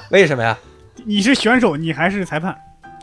[0.10, 0.58] 为什么呀？
[1.12, 2.56] 你是选手，你还是裁判？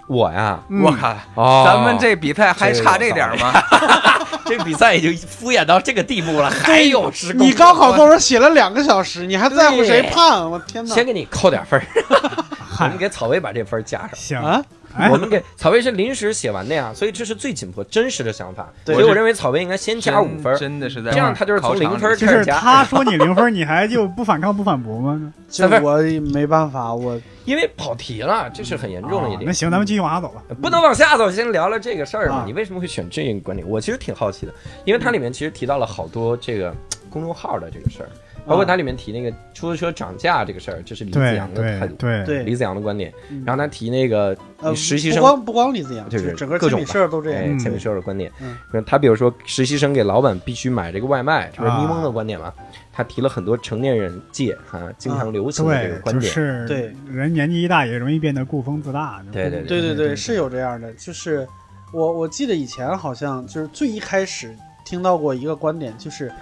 [0.07, 3.53] 我呀，嗯我靠，哦，咱们这比赛还差这点儿吗？
[4.47, 10.51] 这比赛已经敷衍到这个地步了，还有你高考作文写了两个小时，你还在乎谁判？
[10.51, 10.95] 我天哪！
[10.95, 11.85] 先给你扣点分儿，
[12.81, 14.11] 我们，给草薇把这分儿加上。
[14.15, 14.65] 行，
[15.11, 18.69] 我，们给草薇是临时写完的呀，所以这是最紧迫、真实的想法。
[18.85, 22.59] 对所以我认为草薇应该先加五分儿，真的是在这样他就是从零分开始加。
[22.59, 25.33] 他说你零分，你还就不反抗不反驳吗？
[25.49, 25.99] 这我
[26.33, 29.43] 没办法，我因为跑题了，这是很严重的一点。
[29.43, 30.43] 哦那行，咱们继续往下走吧。
[30.61, 32.37] 不能往下走，先聊聊这个事儿嘛。
[32.37, 33.69] 啊你为什么会选这个观点？
[33.69, 34.53] 我其实挺好奇的，
[34.85, 36.75] 因为它里面其实提到了好多这个
[37.09, 38.09] 公众号的这个事儿，
[38.47, 43.13] 包括它里面提那个出租车涨价这个事儿，这是李子阳的态度，对对对李子阳的观点。
[43.31, 47.43] 嗯然后他提那个呃实习生不光不光李子阳，就是整个各种铅笔社都这样。
[47.45, 48.57] 嗯哎铅笔社的观点嗯。
[48.87, 52.53] 他比如说实习生给老板必须买这个外卖，这是啊咪蒙的观点嘛？
[52.93, 56.33] 他提了很多成年人界啊经常流行的这个对，就观点。
[56.33, 59.23] 是对人年纪一大也容易变得顾风自大。
[59.31, 60.93] 对对对对对，是有这样的。
[60.95, 61.47] 就是
[61.93, 66.33] 我我记得以前好像就是最一开始听到过一个观点，就是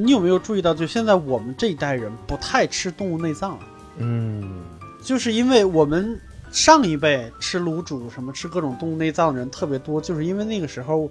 [0.00, 3.58] 你有没有注意到，就现在我们这一代人不太吃动物内脏了，
[3.98, 4.62] 嗯，
[5.04, 6.18] 就是因为我们
[6.50, 11.10] 上一辈吃卤煮什么吃各种动物内脏的人特别多，就是因为那个时候，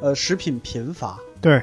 [0.00, 1.18] 呃，食品贫乏。
[1.40, 1.62] 对，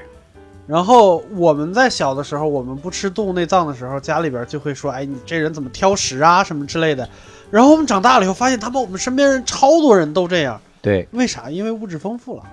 [0.65, 7.08] 然后我们在小的时候，我们不吃动物内脏的时候，家里边就会说：“哎，你这人怎么挑食啊，什么之类的。”
[7.51, 11.51] 然后我们长大了以后，发现他们我们身边人超多人都这样，对，为啥？
[11.51, 12.43] 因为物质丰富了。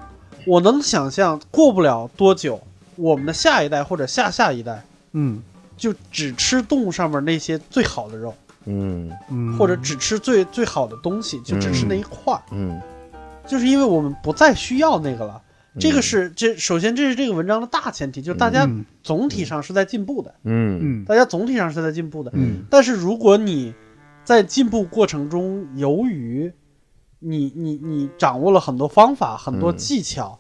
[0.47, 2.61] 我能想象，过不了多久，
[3.03, 5.43] 我们的下一代或者下下一代嗯。
[5.77, 8.33] 就只吃动物上面那些最好的肉，
[8.67, 9.11] 嗯。
[9.31, 12.81] 嗯，或者只吃最最好的东西，就只吃那一块儿，嗯，
[13.49, 15.43] 就是因为我们不再需要那个了。
[15.81, 18.85] 这个嗯是这首先这是这个文章的大前提，就是大家嗯。
[19.03, 20.79] 总体上是在进步的，嗯。
[20.81, 21.05] 嗯。
[21.05, 22.31] 大家总体上是在进步的。
[22.35, 22.63] 嗯。
[22.71, 23.75] 但是如果你
[24.23, 26.53] 在进步过程中，由于
[27.19, 29.77] 你你你掌握了很多方法、很多嗯。
[29.77, 30.39] 技巧，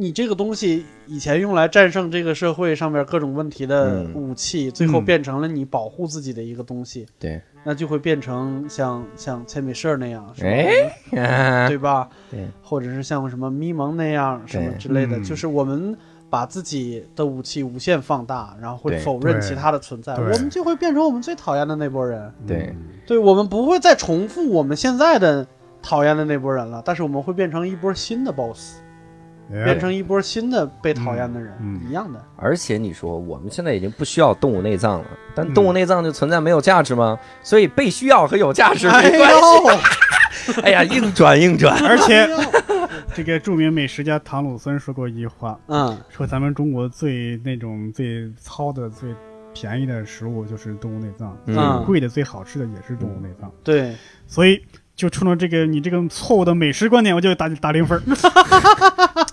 [0.00, 4.14] 你这个东西以前用来战胜这个社会上面各种问题的嗯。
[4.14, 5.04] 武器，最后嗯。
[5.04, 10.90] 变成了你保护自己的一个东西，对，那就会变成像像铅笔社那样，哎，
[11.22, 12.08] 啊对吧？
[12.30, 15.22] 对，或者是像什么咪蒙那样什么之类的，嗯。
[15.22, 15.94] 就是我们
[16.30, 22.32] 把自己的武器无限放大，然后会否认其他的存在，我们就会变成我们最讨厌的那波人。
[22.46, 22.74] 对，
[23.06, 25.46] 对我们不会再重复我们现在的
[25.82, 28.89] 讨厌的那波人了，但是我们会变成一波新的 boss，哎
[29.50, 31.52] 变成一波新的被讨厌的人，
[31.88, 32.24] 一样的。
[32.36, 37.18] 而且你说我们现在已经不需要动物内脏了，但嗯动物内脏就存在没有价值吗？
[37.42, 39.34] 所以被需要和有价值哎没关系。
[39.36, 41.76] 呦， 哎呀，硬转硬转。
[41.84, 42.28] 而且
[43.14, 49.12] 这个著名美食家唐鲁孙说过一句话，嗯，说咱们中国最那种最糙的、最
[49.52, 54.62] 便宜的食物就是动物内脏，嗯贵的、最好吃的也是动物内脏，对，所以
[54.94, 58.02] 就冲着这个你这个错误的美食观点，我就打打零分儿。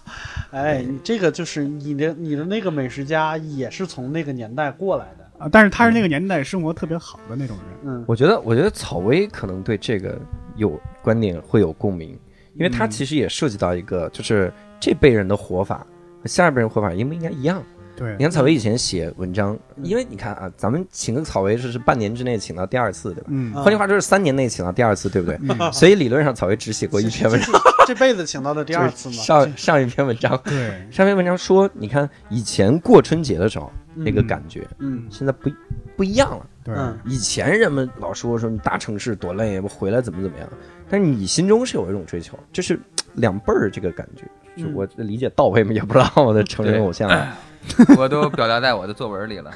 [0.52, 7.94] 哎，你这个就是你的你的那个美食家也是从那个年代过来的，啊，但是他是那个年代生活特别好的那种人。
[7.94, 10.20] 嗯我觉得，我觉得草薇可能对这个
[10.56, 12.18] 有观点会有共鸣，
[12.54, 15.86] 因为他嗯其实也涉及到一个，就是这辈人的活法
[16.22, 17.62] 和下一辈人活法应不应该一样？
[17.98, 23.28] 对你，看草薇以前写文章，因为你看啊，咱们请个草薇是是半年之内请到第二次，对吧？
[23.30, 25.38] 嗯啊换句话说是三年内请到第二次，对不对？
[25.50, 27.52] 嗯，所以理论上草薇只写过一篇文章，
[27.88, 35.50] 这辈子请到的第二次 就是嘛，上上一篇文章，对，上篇文章说，你看以前过春节的时候那个嗯感觉，嗯现在不
[35.96, 36.46] 不一样了。
[36.64, 40.48] 对，嗯以前人们老说说你大城市多累，我回来怎么怎么样，
[40.88, 42.80] 但是你心中是有一种追求，就是
[43.16, 44.24] 两辈儿这个感觉。
[44.56, 45.72] 就嗯我理解到位吗？
[45.72, 47.38] 也不知道我的成人偶像啊。
[47.98, 49.52] 我都表达在我的作文里了。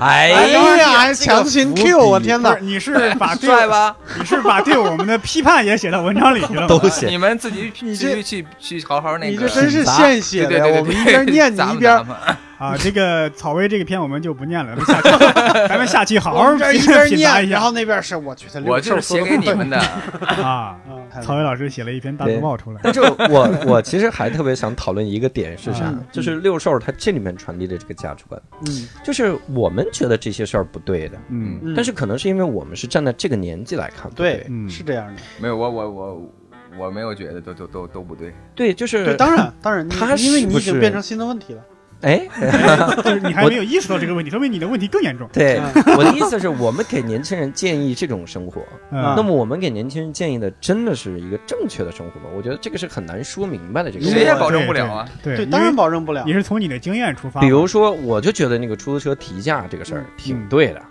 [0.00, 2.56] 哎 哎呀，还强行 Q，我天哪，！
[2.60, 3.94] 你是把对帅吧？
[4.18, 6.66] 你是把对我们的批判也写到文章里去了吗？
[6.68, 9.48] 都写你们自己你这自己去去好好那你个。
[9.48, 10.64] 这真是现写的呀！
[10.64, 12.04] 对对对对，我们一边念你 咱们一边
[12.58, 15.08] 啊，这个草薇这个片我们就不念了，咱们下期
[15.68, 19.78] 咱们下期好好这品一边念，然后那边是我觉得我就是写给你们的。
[20.42, 20.76] 啊。
[20.88, 36.32] 嗯太草薇老师写了一篇大字报出来，但是我我其实还特别想讨论一个点是啥嗯，就是六兽他这里面传递的这个价值观，嗯就是我们觉得这些事儿不对的，嗯嗯，但是可能是因为我们是站在这个年纪来看不对嗯是这样的，没有，我我我
[36.80, 38.34] 我没有觉得都都都都不对。
[38.56, 41.62] 对，就是，当然当然，你他因为你是不是已经变成新的问题了，
[42.04, 42.28] 哎，
[43.02, 45.28] 就是你还没有意识到这个问题，说明你的问题更严重。
[45.32, 48.62] 对嗯我的意思是我们给年轻人建议这种生活，
[48.92, 52.26] 嗯那么我们给年轻人建议的真的是一个正确的生活吗？
[52.36, 54.04] 我觉得这个是很难说明白的这个。
[54.04, 55.08] 谁也保证不了啊。
[55.22, 56.32] 对，当然保证不了你。
[56.32, 57.40] 是从你的经验出发。
[57.40, 60.82] 比如说，我就觉得那个出租车提价这个事儿挺对的，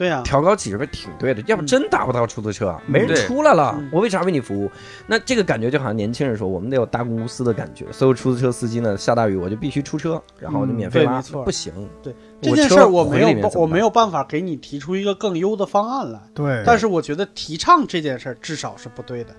[0.00, 4.70] 对啊，调高几十倍挺对的，要不真打不到出租车，没人出来了嗯，我为啥为你服务？
[5.06, 11.44] 那这个感觉就好像年轻人说，我们得有大公无私的感觉，所有出租车司机呢，下大雨我就必须出车，然后我就嗯免费拉，对没错。
[11.44, 11.70] 不行。
[12.02, 19.34] 对这件事儿，我没有我没有办法给你提出一个更优的方案来，对，但是我觉得提倡这件事儿至少是不对的。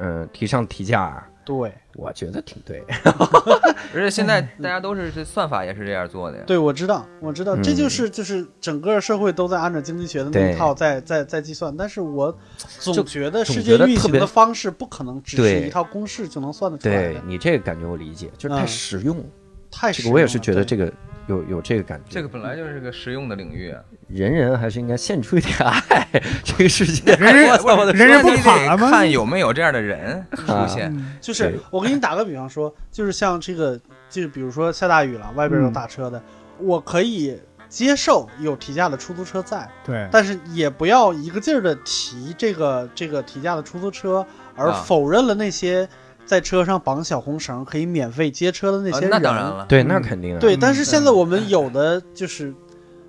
[0.00, 2.84] 嗯，提倡提价啊，对，我觉得挺对。
[3.94, 6.44] 而且现在大家都是这算法也是这样做的呀。
[6.46, 12.36] 对，我知道，我知道，嗯这就是就是整个社会都在按照经济学的那一套在在在计算，但是我
[12.80, 18.68] 总觉得世界运行的方式不可能只是一套公式就能算得出来的，对你这个感觉我理解，就是太嗯。
[18.68, 19.24] 实用。
[19.70, 20.92] 太实这个我也是用了对觉得这个
[21.28, 22.04] 有有这个感觉。
[22.08, 23.80] 这个本来就是个实用的领域啊。
[24.08, 26.08] 人人还是应该献出一点爱，
[26.42, 27.14] 这个世界。
[27.14, 27.44] 人人
[27.94, 30.90] 人人不你得垮了吗看有没有这样的人啊出现。
[30.92, 36.22] 嗯就是我给你打个比方说，就是像这个，就是比如说下大雨了，外边有嗯打车的，
[36.58, 37.38] 我可以
[37.68, 44.24] 接受有提价的出租车在，对，但是也不要一个劲儿的提这个这个提价的出租车，
[44.56, 45.86] 而啊否认了那些
[46.28, 49.10] 在车上绑小红绳可以免费接车的那啊些人。
[49.10, 50.38] 那当然了，对，那肯定啊。
[50.38, 52.54] 对，嗯但是现在我们有的就是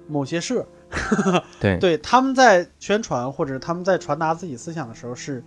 [0.08, 0.66] 某些社，
[1.60, 5.44] 对对他们在宣传或者他们在传达自己思想的时候是。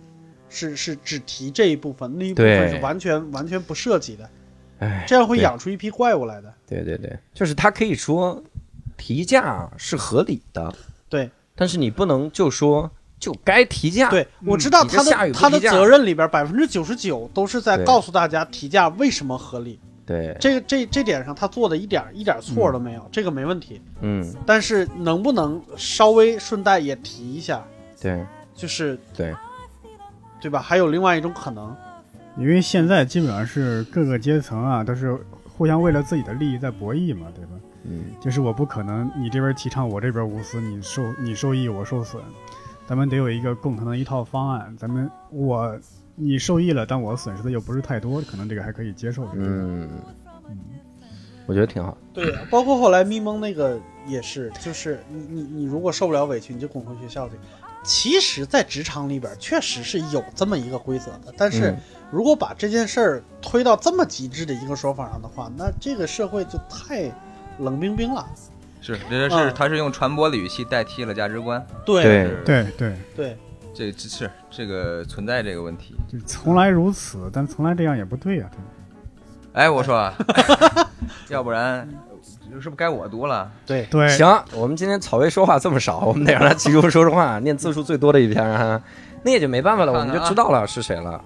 [0.55, 4.29] 是是只提这一部分，那一部分是完全完全不涉及的，
[4.77, 6.53] 哎，这样会养出一批怪物来的。
[6.67, 8.39] 对对对，就是他可以说
[8.95, 10.71] 提价是合理的，
[11.09, 12.91] 对，但是你不能就说
[13.23, 14.09] 就该提价。
[14.09, 19.79] 对，我知道他的他的责任里边百分之九十九都是在告诉大家提价为什么合理。
[20.05, 23.81] 对，这个这这点上他做的一点一点错都没有，这个没问题。
[24.01, 27.63] 嗯，但是能不能稍微顺带也提一下，
[28.01, 28.25] 对。
[28.53, 29.33] 就是对，
[30.39, 30.61] 对吧？
[30.61, 31.75] 还有另外一种可能，
[32.37, 35.17] 因为现在基本上是各个阶层啊都是
[35.57, 37.51] 互相为了自己的利益在博弈嘛，对吧？
[37.85, 38.03] 嗯。
[38.21, 42.21] 就是我不可能你这边提倡，我这边无私，你受你受益，我受损，
[42.85, 44.75] 咱们得有一个共同的一套方案。
[44.77, 45.77] 咱们我
[46.15, 49.27] 你受益了，但我损失的又不是太多，可能这个还可以接受。
[49.33, 49.89] 嗯，
[51.45, 51.97] 我觉得挺好。
[52.13, 57.35] 对，包括后来咪蒙那个也是，就是你你你如果受不了委屈，你就滚回学校去。
[57.83, 61.77] 其实，在职场里边确实是有这么一个规则的，但是嗯
[62.11, 67.11] 如果把这件事儿推到这么极致的一个说法上的话，那这个社会就太
[67.57, 68.25] 冷冰冰了。
[68.83, 73.37] 是这是嗯他是用传播的语气代替了价值观，对对对对，对
[73.73, 75.95] 这这是这个存在这个问题。
[76.11, 79.61] 就从来如此，但从来这样也不对呀、对？
[79.61, 80.13] 哎，我说啊，
[81.29, 81.87] 要不然
[82.51, 83.49] 是不是该我读了？
[83.65, 88.81] 对，对，行，我们今天草薇说话这么少，我们得让他集中说说话，念字数最多的一篇啊，
[89.23, 91.23] 那也就没办法了，我看看啊们就知道了是谁了。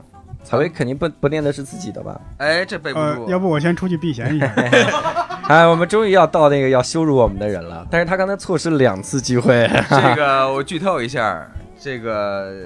[0.47, 2.17] 草薇肯定不不念的是自己的吧？
[2.37, 3.29] 哎，这背不呃，住。
[3.29, 4.49] 要不我先出去避嫌一下。
[5.49, 9.69] 哎，我们终于要到那个要羞辱我们的人了，但是他刚才错失两次机会。
[9.89, 11.45] 这个我剧透一下，
[11.77, 12.63] 这个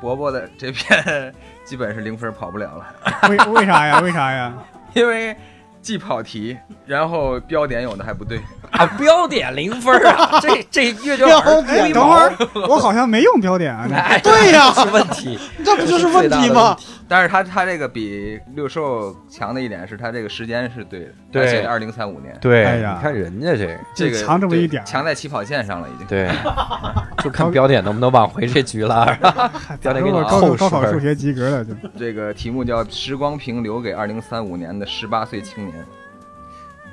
[0.00, 1.34] 伯伯的这篇
[1.66, 3.28] 基本是零分跑不了了。
[3.28, 3.98] 为为啥呀？
[3.98, 4.54] 为啥呀？
[4.94, 5.36] 因为
[5.80, 6.56] 既跑题，
[6.86, 8.40] 然后标点有的还不对。
[8.70, 10.38] 啊，标点零分啊！
[10.42, 12.30] 这这阅卷标儿点哎，等会儿
[12.68, 13.88] 我好像没用标点啊。
[13.90, 16.76] 哎，对呀这是问题，这不就是问题吗？
[17.08, 26.06] 但是他他这个比六兽强的一点是他这个时间是对的，对二零三五年，对哎呀你看人家这个，这个强这么一点强在起跑线上了已经。
[26.06, 26.28] 对，
[27.24, 29.06] 就看标点能不能挽回这局了。
[29.80, 31.72] 标点给你扣分高考数学及格了就。
[31.98, 35.67] 这个题目叫“时光瓶留给二零三五年的十八岁青年”，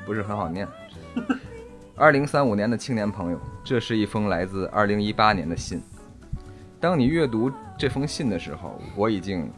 [0.06, 0.68] 不是很好念。
[1.96, 5.82] 二零三五年的青年朋友，这是一封来自二零一八年的信。
[6.80, 9.50] 当你阅读这封信的时候，我已经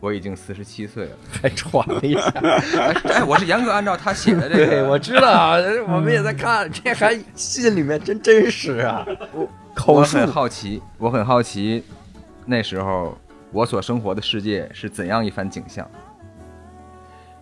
[0.00, 1.10] 我已经四十七岁了。
[1.42, 2.32] 还喘了一下。
[2.40, 5.56] 哎，哎我是严格按照他写的这 对，个，我知道啊，
[5.88, 9.04] 我们也在看，这还信里面真真实啊。
[9.74, 11.84] 口述我很好奇，我很好奇，
[12.46, 13.18] 那时候
[13.50, 15.88] 我所生活的世界是怎样一番景象？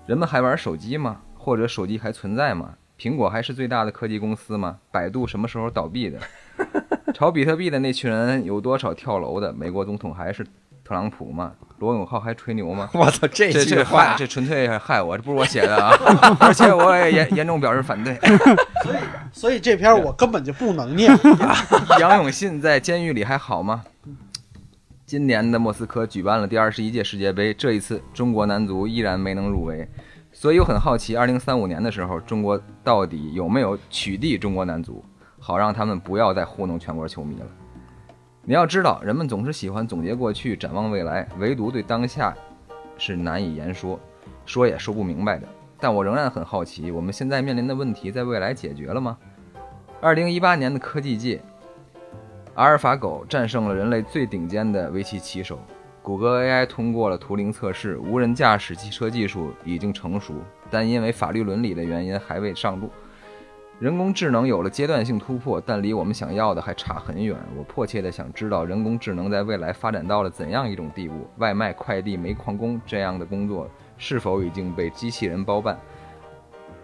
[0.06, 1.16] 人们还玩手机吗？
[1.34, 2.74] 或者手机还存在吗？
[2.98, 4.76] 苹果还是最大的科技公司吗？
[4.92, 6.18] 百度什么时候倒闭的？
[7.12, 9.52] 炒比特币的那群人有多少跳楼的？
[9.52, 10.44] 美国总统还是
[10.84, 11.52] 特朗普吗？
[11.78, 12.88] 罗永浩还吹牛吗？
[12.94, 15.92] 我操，这这这句话这纯粹害我，这不是我写的啊！
[16.38, 18.16] 而且我也严严重表示反对。
[19.32, 21.10] 所以这篇我根本就不能念。
[21.98, 23.82] 杨永信在监狱里还好吗？
[25.06, 29.88] 今年的莫斯科举办了第二十一届世界杯，这一次中国男足依然没能入围，
[30.32, 35.04] 所以我很好奇，二零三五年的时候，中国到底有没有取缔中国男足，
[35.38, 37.46] 好让他们不要再糊弄全国球迷了。
[38.42, 42.36] 你要知道，人们总是喜欢总结过去，展望未来，唯独对当下
[42.98, 44.00] 是难以言说，
[44.44, 45.46] 说也说不明白的。
[45.78, 49.16] 但我仍然很好奇，我们现在面临的问题，在未来解决了吗？
[50.00, 51.40] 二零一八年的科技界，
[52.56, 55.58] 阿尔法狗战胜了人类最顶尖的围棋棋手，
[56.00, 60.32] 谷歌 AI 通过了图灵测试，无人驾驶汽车技术已经成熟，
[60.70, 62.90] 但因为法律伦理的原因还未上路。
[63.78, 67.36] 人工智能有了阶段性突破，但离我们想要的还差很远。
[67.58, 71.28] 我迫切地想知道，人工智能在未来发展到了怎样一种地步？
[71.36, 75.78] 外卖、快递、煤矿工这样的工作是否已经被机器人包办？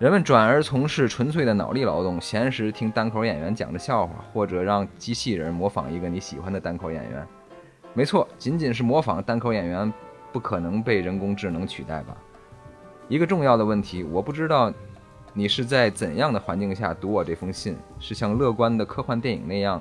[0.03, 7.24] 人们转而从事纯粹的脑力劳动，闲时听单口演员讲着笑话，或者让机器人模仿一个你喜欢的单口演员。
[7.94, 9.92] 没错，仅仅是模仿单口演员，
[10.32, 12.16] 不可能被人工智能取代吧？
[13.07, 14.72] 一个重要的问题，我不知道
[15.34, 17.76] 你是在怎样的环境下读我这封信？
[18.00, 19.80] 是像乐观的科幻电影那样，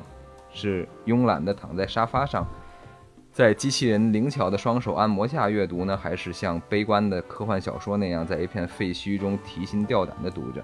[0.52, 2.48] 是慵懒地躺在沙发上，
[3.34, 10.62] 在机器人灵巧的双手按摩下阅读呢，还是像悲观的科幻小说那样，在一片废墟中提心吊胆地读着，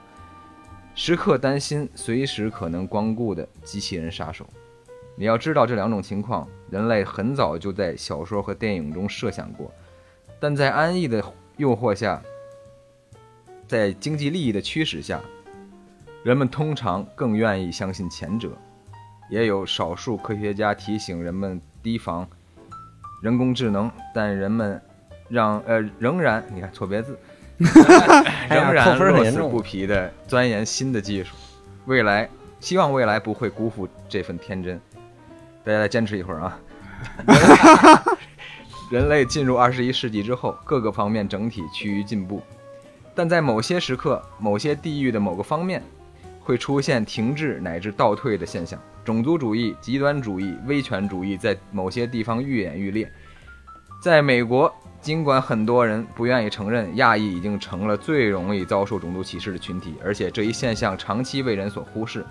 [0.93, 4.45] 时刻担心随时可能光顾的机器人杀手？
[5.15, 9.72] 你要知道，这两种情况，人类很早就在小说和电影中设想过，
[10.38, 11.24] 但在安逸的
[11.55, 12.22] 诱惑下，
[13.65, 15.22] 在经济利益的驱使下，
[16.22, 18.51] 人们通常更愿意相信前者。
[19.30, 22.28] 也有少数科学家提醒人们提防
[23.22, 24.82] 人工智能，但人们
[25.30, 27.18] 让呃仍然你看错别字，
[28.49, 31.36] 仍然乐此不疲地钻研新的技术。
[31.86, 34.80] 未来，希望未来不会辜负这份天真。
[35.63, 36.59] 大家再坚持一会儿啊！
[38.89, 42.41] 人类进入二十一世纪之后，各个方面整体趋于进步，
[43.13, 45.84] 但在某些时刻、某些地域的某个方面，
[46.39, 48.80] 会出现停滞乃至倒退的现象。
[49.08, 53.10] 种族主义、极端主义、威权主义在某些地方愈演愈烈。
[54.01, 62.26] 在美国，尽管很多人不愿意承认，亚裔已经成了最容易遭受种族歧视的群体，而且这一现象长期为人所忽视。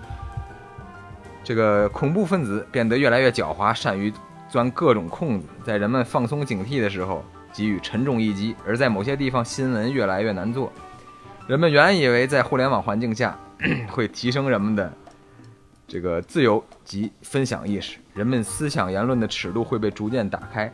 [1.43, 4.13] 这个恐怖分子变得越来越狡猾，善于
[4.47, 10.71] 钻各种空子，在人们放松警惕的时候给予沉重一击；而在某些地方，新闻越来越难做。
[11.47, 13.35] 人们原以为在互联网环境下
[13.89, 14.93] 会提升人们的
[15.87, 20.71] 这个自由及分享意识，人们思想言论的尺度会被逐渐打开。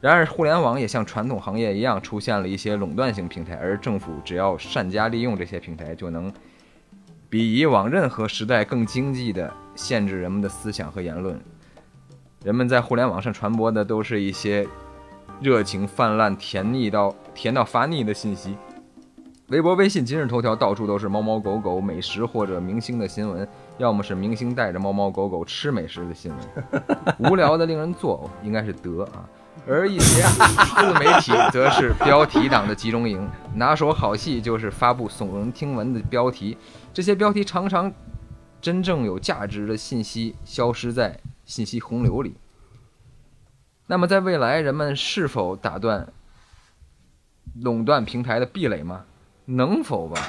[0.00, 6.32] 然而，互联网也像传统行业一样，出现了一些垄断性平台，而政府只要善加利用这些平台，就能
[7.28, 11.40] 比以往任何时代更经济地限制人们的思想和言论。
[12.44, 14.66] 人们在互联网上传播的都是一些
[15.40, 18.56] 热情泛滥、甜腻到甜到发腻的信息。
[19.48, 23.48] 微博、微信、今日头条到处都是猫猫狗狗、美食或者明星的新闻，
[23.78, 26.82] 要么是明星带着猫猫狗狗吃美食的新闻，
[27.30, 29.28] 无聊的令人作呕，应该是德啊。
[29.66, 36.56] 而一些自媒体则是标题党的集中营，拿手好戏就是发布耸人听闻的标题，
[36.92, 37.92] 这些标题常常
[38.60, 42.36] 真正有价值的信息消失在信息洪流里。
[43.86, 46.12] 那么，在未来，人们是否打断
[47.60, 49.04] 垄断平台的壁垒吗？
[49.48, 50.20] 能否吧？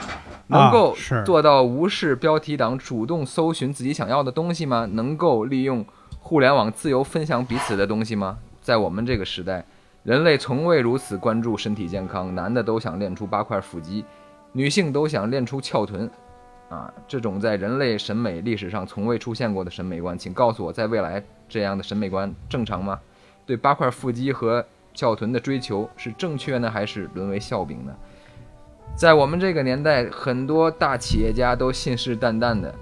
[0.48, 0.96] 能够
[1.26, 4.88] 做到无视标题党，主动搜寻自己想要的东西吗？
[4.94, 5.86] 能够利用
[6.20, 8.38] 互联网自由分享彼此的东西吗？
[8.62, 9.66] 在我们这个时代，
[10.04, 14.06] 人类从未如此关注身体健康，男的都想练出八块腹肌，
[14.54, 16.10] 女性都想练出翘臀，
[16.70, 23.00] 啊，这种在人类审美历史上从未出现过的审美观，请告诉我，在未来这样的审美观正常吗？
[23.46, 27.94] 对八块腹肌和翘臀的追求是正确呢，还是沦为笑柄呢？
[28.96, 32.74] 在我们这个年代，很多大企业家都信誓旦旦的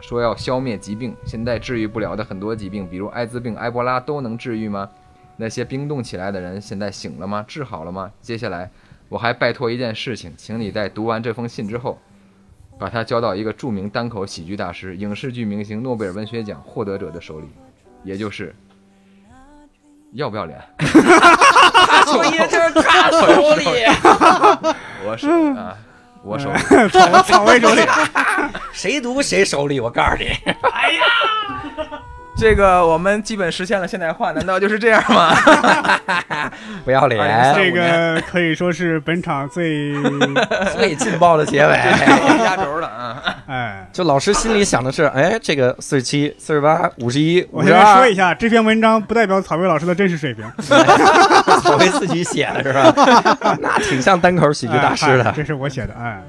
[0.00, 4.90] 说要消灭疾病，现在治愈不了的很多疾病，比如艾滋病、埃博拉都能治愈吗？
[5.36, 7.44] 那些冰冻起来的人现在醒了吗？
[7.48, 8.12] 治好了吗？
[8.20, 8.70] 接下来
[9.08, 11.98] 我还拜托一件事情，请你在读完这封信之后，
[12.78, 17.46] 把它交到一个著名单口喜剧大师、影视剧明星、诺贝尔文学奖获得者的手里，
[18.04, 18.54] 也就是
[20.12, 20.60] 要不要脸？
[22.12, 23.66] 作业就是他手里，
[25.04, 25.74] 我手啊，
[26.22, 26.58] 我手里。
[26.90, 27.82] 草草莓手里，
[28.72, 29.80] 谁读谁手里。
[29.80, 30.26] 我告诉你，
[30.72, 31.02] 哎呀
[32.36, 35.34] 这个我们基本实现了现代化，难道就是这样吗？
[36.84, 39.92] 不要脸，这个可以说是本场最
[40.76, 41.72] 最劲爆的结尾。
[42.44, 43.22] 压轴了啊！
[43.46, 43.88] 哎。
[43.92, 50.44] 就老师心里想的是，哎，这个四十七、四十八、五十一、我先说一，下，这篇文章不代表草莓老师的真实水平，
[51.62, 53.58] 草莓自己写的是吧？
[53.60, 55.24] 那挺像单口喜剧大师的。
[55.24, 56.22] 哎这是我写的，哎，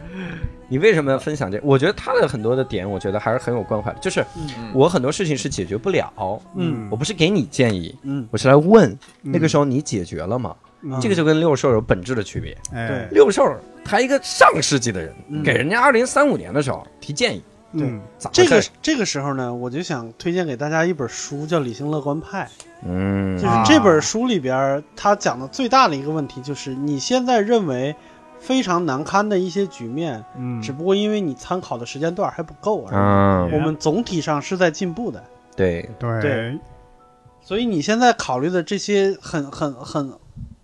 [0.67, 1.59] 你为什么要分享这？
[1.63, 3.99] 我觉得他的很多的点，我觉得还是很有关怀的。
[3.99, 8.89] 就是嗯我很多事情是解决不了，嗯我不是给你建议，嗯我是来问，
[9.23, 10.55] 嗯那个时候你解决了吗？
[10.81, 12.57] 嗯这个就跟六兽有本质的区别。
[12.73, 13.43] 哎，六兽
[13.85, 17.41] 他一个上世纪的人，嗯给人家二零三五年的时候提建议，
[17.71, 18.01] 嗯，
[18.31, 18.61] 这个？
[18.81, 22.45] 这个时候呢，我就想推荐给大家一本书，叫《理性乐观派》。
[22.85, 27.95] 嗯就是这本书里边儿，他讲的最大的一个问题就是，你现在认为
[28.43, 32.95] 非常难堪的一些局面，嗯，只不过因为你参考的时间段还不够而已。
[32.95, 35.23] 嗯，我们总体上是在进步的，
[35.55, 36.59] 对，对对
[37.41, 40.13] 所以你现在考虑的这些很很很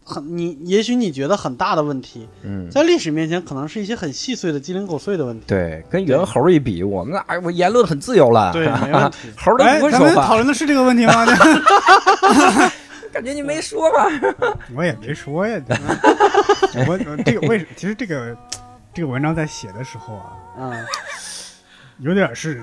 [0.03, 2.69] 很，你也许你觉得很大的问题，嗯。
[2.69, 5.45] 在历史面前可能是一些很细碎的鸡零狗碎的问题。
[5.47, 8.51] 对，跟猿猴一比，我们哎，我言论很自由了。
[8.51, 9.29] 对，没问题。
[9.37, 11.13] 猴都哎，不会说话，咱们讨论的是这个问题吗？
[13.13, 14.07] 感觉你没说吧？
[14.75, 15.59] 我也没说呀，
[16.87, 18.37] 我我这个为其实这个
[18.93, 20.85] 这个文章在写的时候啊，嗯，
[21.99, 22.61] 有点是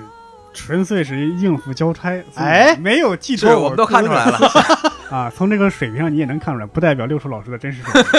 [0.53, 2.75] 纯粹是应付交差，哎？
[2.77, 4.39] 没有记住我们都看出来了，
[5.15, 5.31] 啊。
[5.35, 8.11] 从这个水平上你也能看出来，不代表六叔老师的真实水平。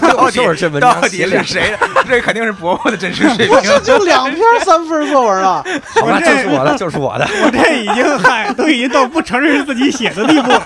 [0.16, 1.78] 到底就是这文章到底是谁的？
[2.08, 3.70] 这肯定是伯伯的真实水不平。
[3.70, 5.64] 这就两篇三分作文啊？
[5.94, 7.26] 好吧，这就是我的，就是我的。
[7.44, 10.62] 我这已经嗨，都已经到不承认是自己写的地步了。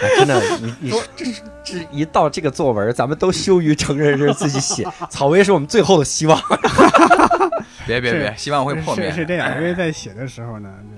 [0.00, 1.24] 哎真的，你你这
[1.62, 4.86] 这一到这个作文，咱们都羞于承认是自己写。
[5.08, 6.36] 草薇是我们最后的希望。
[6.38, 6.44] 是
[7.86, 9.10] 别别别，希望会破灭。
[9.10, 10.96] 是是这样，因为在写的时候呢，就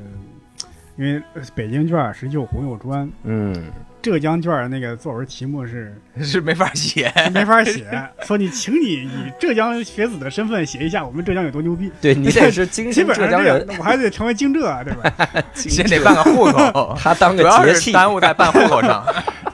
[0.96, 1.22] 因为
[1.54, 3.54] 北京卷儿是又红又专，嗯，
[4.00, 7.12] 浙江卷儿那个作文题目是 是没法写。
[7.34, 7.84] 没法写，
[8.22, 11.90] 说你请你以浙江学子的身份写一下我们浙江有多牛逼。
[12.00, 15.44] 对你得是 京基本上这样浙江人，，我还得成为京浙啊，对吧？
[15.54, 17.90] 先得办个户口，他当个主要节气。
[17.90, 19.04] 是耽误在办户口上。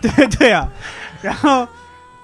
[0.01, 0.67] 对对呀、
[1.23, 1.67] 然后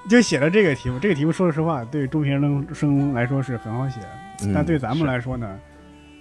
[0.09, 0.99] 就写了这个题目。
[0.99, 3.99] 这个题目说实话，对中学生生来说是很好写，
[4.43, 5.59] 嗯但对咱们来说呢，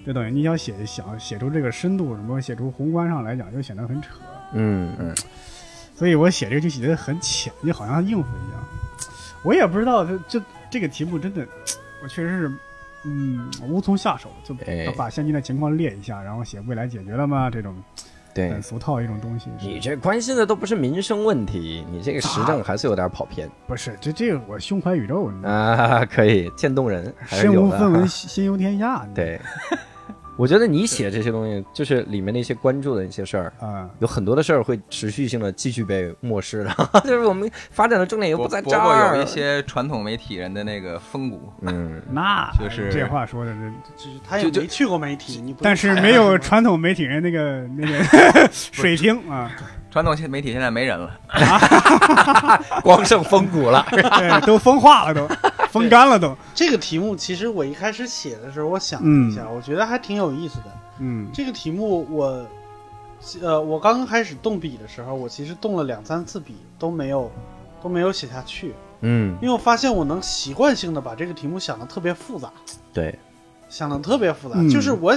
[0.07, 4.11] 就等于你想写想写出这个深度什么，写出宏观上来讲，就显得很扯。
[4.53, 5.13] 嗯嗯，
[5.93, 8.63] 所以我写这个就写的很浅，就好像应付一样。
[9.43, 10.41] 我也不知道这这
[10.71, 11.45] 这个题目真的，
[12.01, 12.51] 我确实是
[13.03, 17.49] 嗯无从下手，就哎把现今的情况列一下，然后写未来解决了吗？
[17.49, 17.75] 这种
[18.33, 18.61] 对很。
[18.61, 19.49] 俗套一种东西。
[19.59, 26.05] 你这关心的都不是民生问题，你这个时政还是有点跑偏不是这这个我胸怀宇宙，啊！
[26.05, 29.05] 可以，渐动人身无分文， 心忧天下。
[29.13, 29.39] 对，
[30.37, 36.71] 我觉得你写这些东西，就是里面那些关注的一些事儿，啊，有很多的事儿会持续性的继续被漠视的，
[37.03, 39.17] 就是我们发展的重点又不在这儿。
[39.17, 49.51] 有一些传统媒体人的那个风骨，嗯，那就是这话说的是，就是他也没去过媒体，你但是没有传统媒体人那个那个 水平啊，
[49.89, 51.19] 传统媒体现在没人了。
[52.83, 53.85] 光剩风骨了。
[53.91, 55.27] 对，都风化了， 都
[55.71, 56.35] 风干了，都。
[56.53, 60.65] 这个题目，其实我一开始写的时候，我想了一下，我觉得还挺有意思的。
[60.99, 62.45] 嗯这个题目我，
[63.41, 67.31] 呃，我刚刚开始动笔的时候，我其实动了两三次笔，都没有
[67.81, 72.51] 都没有写下去，嗯，因为我发现我能习惯性的把这个题目想的特别复杂，
[72.91, 73.17] 对，
[73.69, 75.15] 想的特别复杂，嗯就是我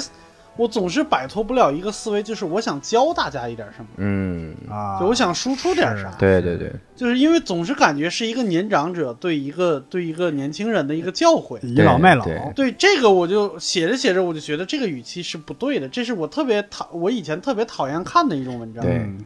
[0.60, 6.14] 我总是摆脱不了一个思维，就是我想教大家一点什么，嗯，啊，就我想输出点啥。
[6.18, 11.58] 对对对，就是因为总是感觉是一个年长者对一个对一个年轻人的一个教诲。
[11.62, 15.88] 倚老卖老，对对这个，我就写着写着，我就觉得这个语气是不对的。
[15.88, 18.84] 这是我特别讨，我以前特别讨厌看的一种文章。
[18.84, 19.24] 对嗯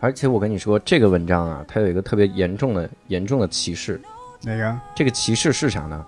[0.00, 4.00] 而且我跟你说，这个文章啊，它有一个特别严重的严重的歧视。
[4.42, 4.76] 哪个？
[4.96, 6.04] 这个歧视是啥呢？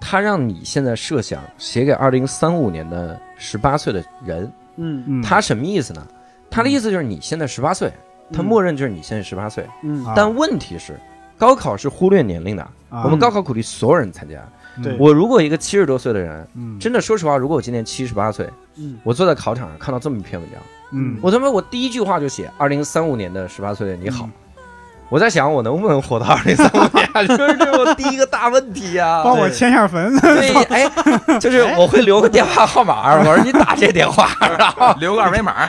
[0.00, 5.04] 它让你现在设想写给二零三五年的十八岁的人，嗯。
[5.06, 6.06] 嗯，他什么意思呢？
[6.50, 7.92] 他的意思就是你现在十八岁，
[8.32, 9.66] 他默认就是你现在十八岁。
[9.82, 10.04] 嗯。
[10.04, 10.14] 啊。
[10.16, 10.98] 但问题是，
[11.36, 13.02] 高考是忽略年龄的，啊。
[13.04, 14.42] 我们高考鼓励所有人参加。
[14.82, 14.96] 对。
[14.98, 16.78] 我如果一个七十多岁的人，嗯。
[16.78, 18.98] 真的说实话，如果我今年七十八岁，嗯。
[19.02, 20.60] 我坐在考场上看到这么一篇文章，
[20.92, 21.18] 嗯。
[21.20, 24.28] 我他妈我第一句话就写二零三五年的十八岁的你好。
[25.08, 34.28] 嗯我在想我能不能活到 二零三五年，就是这是我第一个大问题呀、 帮我签下坟，对， 哎，就是我会留个电话号码，我说你打这电话，
[34.58, 34.94] 然后。
[35.00, 35.66] 留个二维码，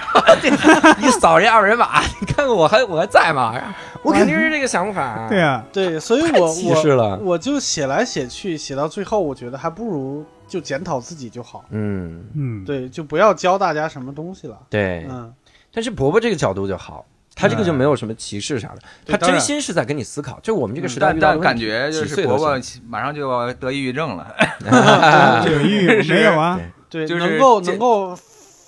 [1.00, 3.54] 你扫这二维码，你看看我还我还在吗？
[4.02, 5.28] 我肯定是这个想法。
[5.30, 11.64] 对啊，对，所以我我我就写来写去，写到最后，我觉得还不如就检讨自己就好。
[11.70, 14.58] 嗯，嗯，对，就不要教大家什么东西了。
[14.70, 15.06] 对。
[15.10, 15.32] 嗯，
[15.74, 17.06] 但是伯伯这个角度就好，
[17.40, 24.28] 他这个就没有什么歧视啥的，他真心是在跟你思考，就我们这个时代但遇到的问但感题觉就几是伯伯马上就要得抑郁症了，
[25.44, 26.60] 这个抑郁没有啊，
[26.90, 28.18] 对，就是能够能够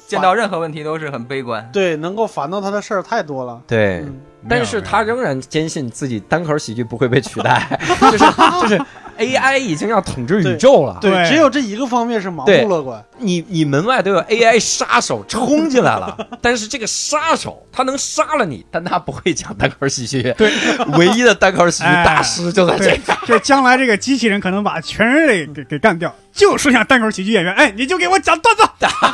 [0.07, 1.69] 见到任何问题都是很悲观。
[1.73, 3.61] 对能够烦到他的事儿太多了。
[3.67, 3.99] 对。
[3.99, 4.19] 嗯，
[4.49, 7.79] 但是他仍然坚信自己单口喜剧不会被取代，
[8.11, 8.25] 就是
[8.61, 8.81] 就是
[9.21, 10.97] AI 已经要统治宇宙了。
[10.99, 13.03] 对只有这一个方面是盲目乐观。
[13.19, 20.33] 你你门外都有 AI 杀手冲进来了， 但是这个杀手他能杀了你，但他不会讲单口喜剧。
[20.37, 20.51] 对，
[20.97, 28.63] 唯一的单口喜剧大师就在这对个。，这将来这个机器人可能把全人类给给干掉，就剩下单口喜剧演员，哎，你就给我讲段子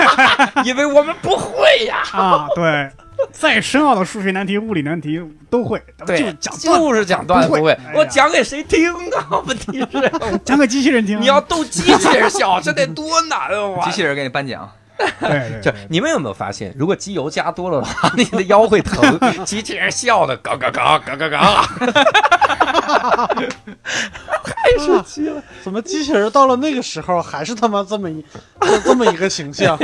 [0.64, 1.98] 因为我们不会呀。
[2.14, 2.48] 啊！
[2.56, 2.90] 对，
[3.32, 9.42] 再深奥的数学难题、物理难题都会，对，就讲段，就是讲段子不会我讲给谁听啊？
[9.46, 10.12] 问题是，
[10.44, 11.20] 讲给机器人听。
[11.22, 13.86] 你要逗机器人笑，这得多难啊！
[13.86, 14.70] 机器人给你颁奖，
[15.62, 21.66] 就你们有没有发现，如果机油加多了的话， 你的腰会疼， 机器人笑的嘎嘎嘎嘎嘎嘎。
[24.44, 25.42] 太生气了。
[25.64, 28.24] 怎么机器人到了那个时候还是他妈这么一
[28.84, 29.78] 这么一个形象？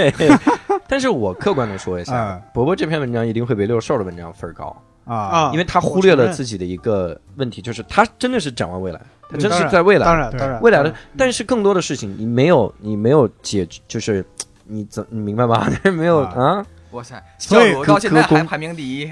[0.88, 5.16] 但是我客观的说一下嗯，伯伯这篇文章一定会比六兽的文章分高，啊。
[5.16, 5.49] 啊。
[5.53, 8.99] 因为他忽略了自己的一个问题，就是他真的是展望未来，
[9.30, 14.26] 他真的是在未来，当然当然，未来的，但是更多的事情你没有，你没有解，就是
[14.66, 15.68] 你怎你明白吗？
[15.91, 16.34] 没有啊。
[16.36, 19.11] 啊，哇塞，所以到现在还排名第一，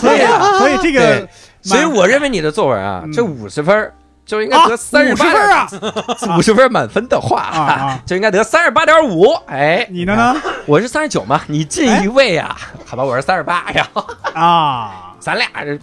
[0.00, 0.58] 所以啊。
[0.58, 1.28] 所以这个，
[1.62, 3.12] 所以我认为你的作文啊，嗯。
[3.12, 3.92] 这五十分
[4.24, 5.68] 就应该啊得三十50分八啊，
[6.38, 9.32] 五十分满分的话 就应该得三十八点五。
[9.46, 10.34] 哎，你的呢？
[10.66, 13.88] 我是三十九嘛，你进一位啊，好吧，我是三十八，呀。
[14.34, 15.78] 啊，咱俩这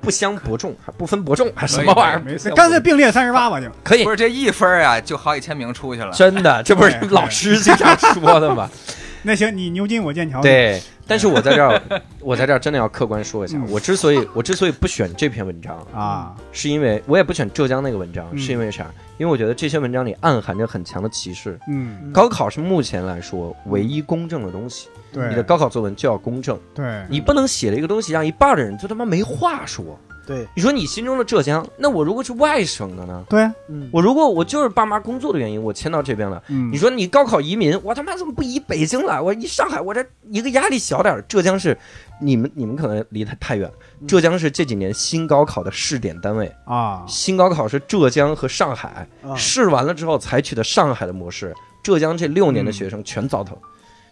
[0.00, 2.20] 不相伯仲，还不分伯仲，还什么玩意儿？
[2.24, 3.66] 没事，干脆并列三十八吧就。
[3.82, 6.10] 可以不，是这一分啊，就好几千名出去了。
[6.12, 8.68] 真的，这不是老师经常说的吗？
[9.22, 11.82] 那行，你牛津我剑桥。，对，但是我在这儿，
[12.20, 18.86] 我在这儿真的要客观说一下，嗯我之所以我之所以不选这篇文章，啊，是因为我也不选浙江那个文章，嗯是因为啥？
[19.18, 21.58] 因为我觉得这些文章里暗含着很强的歧视。
[21.68, 29.98] 嗯，高考是目前来说唯一公正的东西，对，你的高考作文就要公正，对，你不能写了一个东西让一半的人就他妈没话说。
[30.26, 33.24] 对，你说你心中的浙江，那我如果是外省的呢？
[33.28, 36.42] 对，嗯，我如果我就是爸妈工作的原因，我迁到这边了。
[36.48, 39.22] 嗯，你说你高考移民，我他妈怎么不移北京了？
[39.22, 41.22] 我移上海，我这一个压力小点儿。
[41.28, 41.78] 浙江是
[42.20, 46.50] 你们你们可能离太太远，嗯浙江是这几年新高考的试点单位。
[46.64, 49.34] 啊，新高考是浙江和上海啊。
[49.34, 53.50] 试完了之后采取的上海的模式，浙江这六年的学生全糟蹋，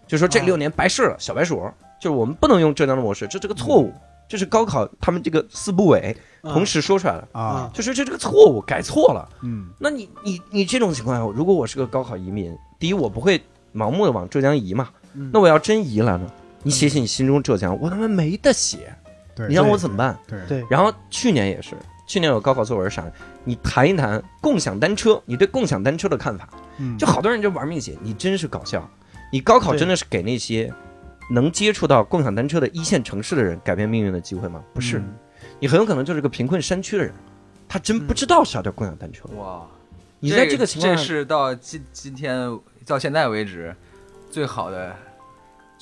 [0.07, 0.43] 就说这啊。
[0.45, 1.63] 六年白试了，小白鼠，
[2.01, 3.93] 就是我们不能用浙江的模式，这是个错误，
[4.29, 9.29] 这是高考他们这个四部委同时说出来了，啊，就是这这个错误改错了。
[9.43, 13.43] 嗯，那你你你这种情况下，如果我是个高考移民，第一我不会
[13.75, 15.31] 盲目的往浙江移嘛，嗯。
[15.33, 16.31] 那我要真移了呢，
[16.65, 18.93] 你写写你心中浙江，我他妈没得写，
[19.37, 20.19] 对，你让我怎么办？
[20.27, 21.77] 对，对然后去年也是，
[22.09, 23.05] 去年有高考作文啥，
[23.45, 26.49] 你谈一谈共享单车，你对共享单车的看法，
[26.79, 28.91] 嗯，就好多人就玩命写，你真是搞笑，
[29.31, 30.73] 你高考真的是给那些
[31.31, 34.63] 能接触到共享单车的一线城市的人改变命运的机会吗？
[34.73, 35.15] 不是，嗯
[35.61, 37.13] 你很有可能就是个贫困山区的人，
[37.69, 39.29] 他真不知道啥叫共享单车。
[39.37, 39.67] 哇，
[40.19, 43.75] 你在这个情况这，是到今今天到现在为止
[44.31, 44.95] 最好的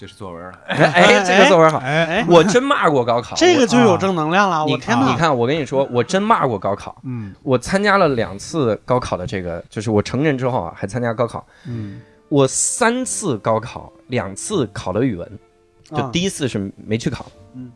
[0.03, 0.59] 就是作文了。
[0.66, 1.78] 哎哎，这个作文好。
[1.78, 4.64] 哎，哎，我真骂过高考，这个就有正能量了。
[4.66, 5.09] 你我天哪！
[5.09, 6.96] 你看，我跟你说，我真骂过高考。
[7.05, 11.46] 嗯我参加了两次高考的这个，就是我成人之后啊，还参加高考。
[11.68, 15.38] 嗯我三次高考，两次考了语文，
[15.84, 17.24] 就啊第一次是没去考，
[17.55, 17.70] 嗯，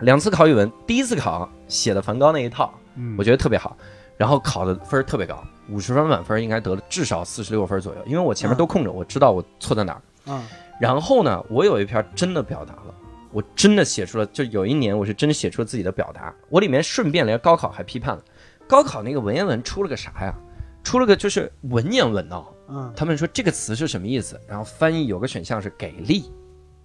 [0.00, 3.74] 两次考语文，第一次考写的梵高那一套，嗯我觉得特别好，
[4.18, 10.02] 然后考的分儿特别高，五十分满分应该得了至少四十六分左右，因为我前面都空着，我知道我错在哪儿。
[10.26, 10.44] 嗯
[10.80, 12.94] 然后呢，我有一篇真的表达了，
[13.30, 18.22] 我真的写出了，就有一年我是真的写出了自己的表达，我里面顺便连高考还批判了，
[18.66, 20.34] 高考那个文言文出了个啥呀？
[20.82, 22.90] 出了个就是文言文哦，嗯。
[22.96, 26.32] 他们说这个词是什么意思，然后翻译有个选项是给力，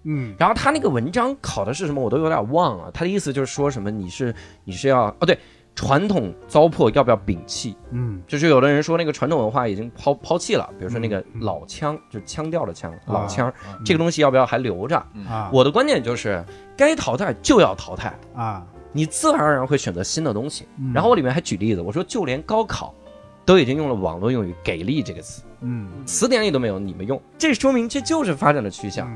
[0.04, 0.36] 嗯。
[0.38, 2.92] 然后他那个文章考的是什么，我都有点忘了。
[2.92, 4.36] 他的意思就是说什么你是
[4.66, 5.40] 你是要哦对，
[5.76, 7.76] 传统糟粕要不要摒弃？
[7.92, 8.22] 嗯。
[8.26, 14.96] 就是有的人说那个传统文化已经抛抛弃了，比如说那个嗯老腔，就是腔调的腔，老啊腔，嗯这个东西要不要还留着？
[15.28, 15.50] 啊。
[15.52, 16.44] 我的观点就是
[16.78, 20.66] 该淘汰就要淘汰，啊，你自然而然会选择新的东西。
[20.80, 20.94] 嗯。
[20.94, 22.94] 然后我里面还举例子，我说就连高考
[23.44, 25.88] 都已经用了网络用语“给力”这个词，嗯。
[26.06, 29.08] 词典里都没有，你们用，这说明这就是发展的趋向。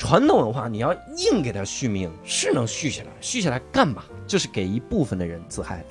[0.00, 4.02] 嗯传统文化你要硬给它续命，是能续下来，续下来干嘛？
[4.26, 5.84] 就是给一部分的人自嗨。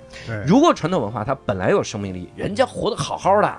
[0.47, 3.55] 如果传统文化它本来有生命力，人家活得好好的，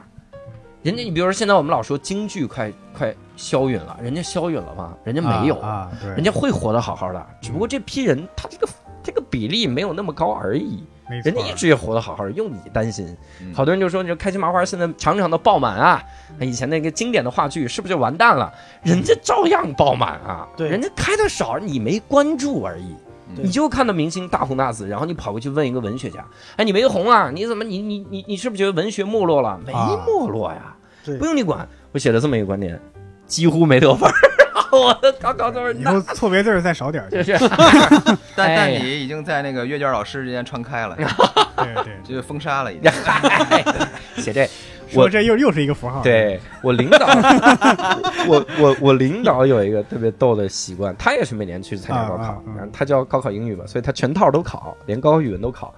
[0.82, 4.96] 人家你比如说现在我们老说京剧快快消陨了，人家消陨了吗？
[5.04, 8.68] 人家没有，啊，对，人家会活得好好的，只不过这批人他这个
[9.02, 10.82] 这个比例没有那么高而已。
[11.08, 13.16] 没错人家一直也活得好好的，用你担心。
[13.40, 16.02] 嗯好多人就说，你说开心麻花现在场场都爆满啊，
[16.38, 18.52] 以前那个经典的话剧是不是就完蛋了？
[18.82, 22.94] 人家照样爆满啊，对人家开的少，你没关注而已。
[23.36, 26.24] 你就看到明星大红大紫，然后你跑过去问一个文学家，
[26.56, 27.30] 哎，你没红啊？
[27.32, 29.56] 你怎么你你你你是不是觉得文学没落了？
[29.64, 30.74] 没啊没落呀，
[31.04, 31.68] 对不用你管。
[31.92, 32.80] 我写了这么一个观点，
[33.26, 34.14] 几乎没得分儿，
[34.76, 37.38] 我的高考都是以后错别字儿再少点儿，就是
[38.34, 40.96] 但哎但你已经在那个阅卷老师之间传开了，
[41.56, 42.90] 对，就封杀了已经。
[44.18, 44.48] 写这
[44.90, 47.06] 说这又又是一个符号，，对我领导，
[48.28, 55.74] 我我我领导有一个特别逗的习惯，他也是每年去参加高考啊啊，啊然后他教高考英语嘛，所以他全套都考，连高考语文都考。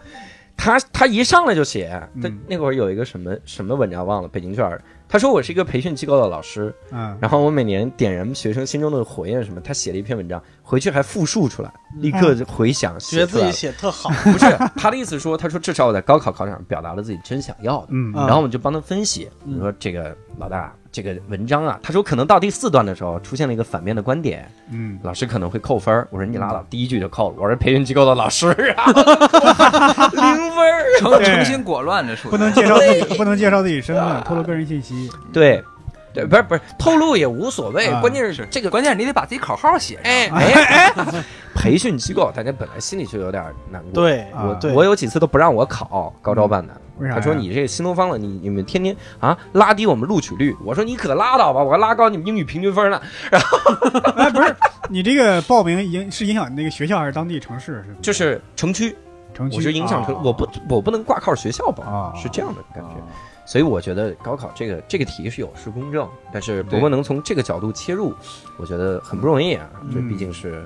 [0.56, 1.88] 他他一上来就写，
[2.22, 4.80] 他嗯那会儿有一个什么什么文章忘了，北京卷儿。
[5.12, 17.88] 他说我是一个培训机构的老师，嗯，然后我每年点燃学生心中的火焰什么，他写了一篇文章，回去还复述出来，立刻就回想觉得自己写特好， 不是他的意思说，他说至少我在高考考场上表达了自己真想要的。
[17.90, 18.10] 嗯。
[18.14, 19.58] 啊然后我们就帮他分析，嗯。
[19.58, 26.06] 我说这个老大，这个文章啊，他说可能到第四段的时候出现了一个反面的观点，嗯，老师可能会扣分儿。
[26.10, 27.36] 我说你拉倒，第一句就扣了。
[27.38, 28.84] 我是培训机构的老师啊，
[30.12, 30.22] 零
[30.54, 30.82] 分儿。
[31.24, 35.64] 诚心果乱这属于不能介绍自己，不能介绍自己身份，透露个人信息，对，
[36.12, 38.00] 对，不是不是，透露也无所谓，啊。
[38.00, 38.46] 关键是是。
[38.50, 38.68] 这个。
[38.68, 40.04] 关键是你得把自己口号写上。
[40.04, 40.92] 哎哎。
[40.94, 41.24] 哎，
[41.56, 43.92] 培训机构大家本来心里就有点难过。
[43.94, 44.56] 对啊。
[44.60, 47.14] 对，我有几次都不让我考高招办的，为啥？
[47.16, 50.56] 他说你这新东方了，你你们天天啊拉低我们录取率。
[50.64, 53.00] 我说你可拉倒吧，我还拉高你们英语平均分呢。
[53.30, 54.54] 哎，不是，
[54.88, 57.84] 你这个报名影是影响你那个学校还是当地城市？
[57.86, 58.96] 是就是城区，
[59.34, 59.56] 城区？
[59.56, 62.96] 我是影响城，啊我不我不能挂靠学校报，啊是这样的感觉。
[63.00, 63.06] 啊
[63.44, 68.14] 所以我觉得高考这个这个题是有失公正，但是伯伯能从这个角度切入，
[68.56, 69.68] 我觉得很不容易啊。
[69.92, 70.64] 这嗯毕竟是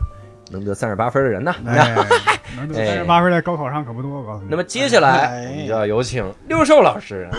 [0.50, 1.54] 能得三十八分的人呐。
[1.64, 1.96] 哎，
[2.72, 4.48] 三十八分在高考上可不多，我告诉你。
[4.50, 7.36] 那么接下来哎我们就要有请六兽老师啊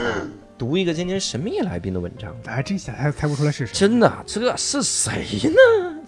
[0.57, 2.31] 读一个今天神秘来宾的文章。
[2.45, 3.73] 还真想猜猜不出来是谁。
[3.75, 5.11] 真的，这是谁
[5.49, 5.57] 呢？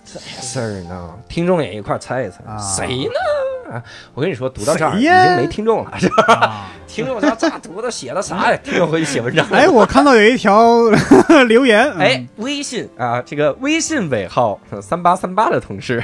[0.06, 3.74] 这事儿呢，听众也一块猜一猜，啊谁呢？
[3.76, 3.84] 啊，
[4.16, 6.34] 我跟你说，读到这儿已经没听众了，是吧？
[6.34, 8.58] 啊 听众他咋读的，写的啥呀？
[8.66, 9.46] 听众回去写文章。
[9.52, 10.90] 哎，我看到有一条
[11.48, 16.04] 留言，嗯哎，，微信啊，这个微信尾号三八三八的同事，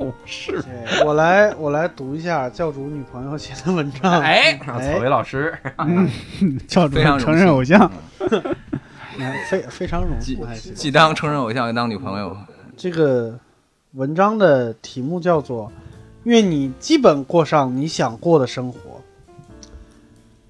[0.00, 4.18] 同事，对我来我来读一下教主女朋友写的文章。
[4.22, 6.08] 哎，草莓老师，嗯
[6.66, 7.92] 教主非常荣幸承认偶像，
[9.18, 10.40] 嗯非非常荣幸，
[10.74, 12.34] 既当承认偶像，又当女朋友。
[12.78, 13.38] 这个
[13.92, 15.66] 文章的题目叫做
[16.22, 18.78] 《愿你基本过上你想过的生活》。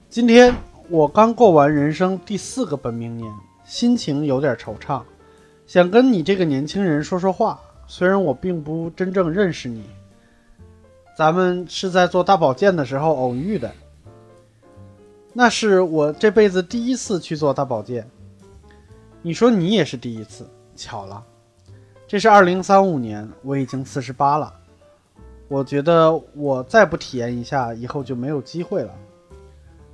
[0.08, 0.54] 今天
[0.88, 3.28] 我刚过完人生第四个本命年，
[3.64, 5.02] 心情有点惆怅，
[5.66, 7.58] 想跟你这个年轻人说说话。
[7.90, 9.82] 虽然我并不真正认识你，
[11.16, 13.68] 咱们是在做大保健的时候偶遇的。
[15.32, 18.08] 那是我这辈子第一次去做大保健。
[19.22, 21.20] 你说你也是第一次，巧了。
[22.06, 24.54] 这是二零三五年，我已经四十八了。
[25.48, 28.94] 我觉得我再不体验一下，以后就没有机会了。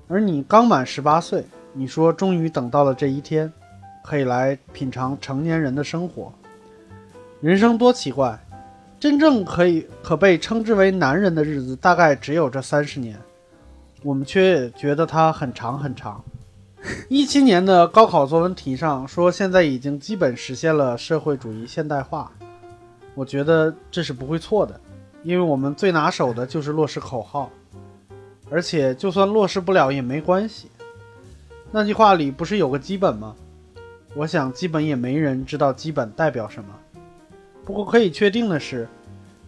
[0.06, 3.50] 而你刚满十八岁，你说终于等到了这一天，
[4.04, 6.30] 可以来品尝成年人的生活。
[7.42, 8.38] 人生多奇怪，
[8.98, 13.14] 真正可以可被称之为男人的日子，大概只有这三十年，
[14.02, 16.24] 我们却觉得它很长很长。
[17.08, 22.32] 一七年的高考作文题上说，现在已经基本实现了社会主义现代化。
[23.14, 24.80] 我觉得这是不会错的，
[25.22, 27.50] 因为我们最拿手的就是落实口号，
[28.48, 30.70] 而且就算落实不了也没关系。
[31.70, 33.34] 那句话里不是有个基本吗？
[34.14, 36.70] 我想基本也没人知道基本代表什么。
[37.66, 38.88] 不过可以确定的是，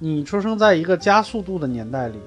[0.00, 2.18] 你出生在一个加速度的年代里，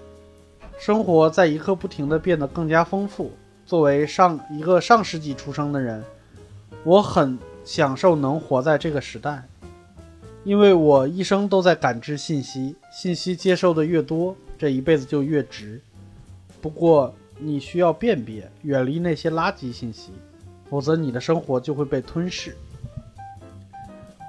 [0.79, 3.29] 生活在一刻不停地变得更加丰富。
[3.65, 6.01] 作为上一个上世纪出生的人，
[6.85, 9.43] 我很享受能活在这个时代，
[10.45, 15.81] 因为我一生都在感知信息，信息接受的越多，这一辈子就越值。
[16.61, 20.11] 不过你需要辨别，远离那些垃圾信息，
[20.69, 22.55] 否则你的生活就会被吞噬。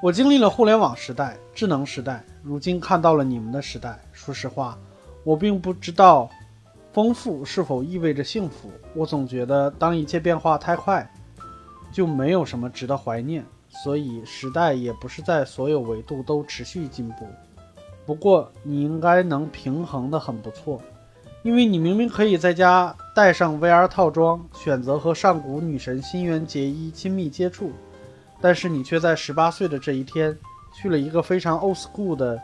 [0.02, 3.96] 我经历了互联网时代、智能时代，如今看到了你们的时代。
[4.12, 4.76] 说实话，
[5.22, 6.28] 我并不知道。
[6.92, 8.68] 丰富是否意味着幸福？
[8.96, 11.08] 我总觉得，当一切变化太快，
[11.92, 13.44] 就没有什么值得怀念。
[13.68, 17.24] 所以，时代也不是在所有维度都持续进步。
[18.04, 20.82] 不过，你应该能平衡的很不错，
[21.44, 27.70] 因为你明明可以在家带上 VR 套装，选择和上古女神新垣结衣亲密接触，
[28.42, 30.36] 但是你却在十八岁的这一天，
[30.74, 32.38] 去了一个非常 old school 的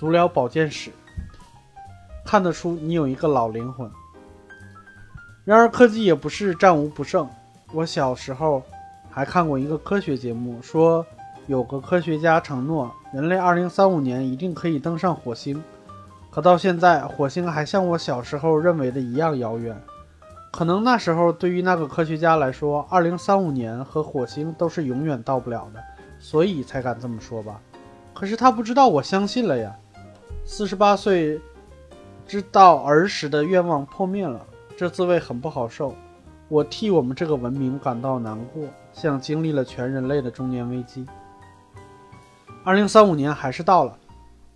[0.00, 0.90] 足疗保健室。
[2.24, 3.88] 看得出你有一个老灵魂。
[5.44, 7.28] 然而科技也不是战无不胜。
[7.72, 8.62] 我小时候
[9.10, 11.04] 还看过一个科学节目，说
[11.46, 15.62] 有个科学家承诺人类2035年一定可以登上火星。
[16.30, 19.78] 可到现在，火星还像我小时候认为的一样遥远。
[20.54, 25.82] 可能那时候对于那个科学家来说，2035年和火星都是永远到不了的，
[26.20, 27.60] 所以才敢这么说吧。
[28.12, 29.74] 可是他不知道，我相信了呀。
[30.44, 31.40] 四十八岁。
[32.24, 34.40] 知道儿时的愿望破灭了，
[34.76, 35.92] 这滋味很不好受。
[36.48, 41.04] 我替我们这个文明感到难过，像经历了全人类的中年危机。
[42.62, 43.98] 二零三五年还是到了，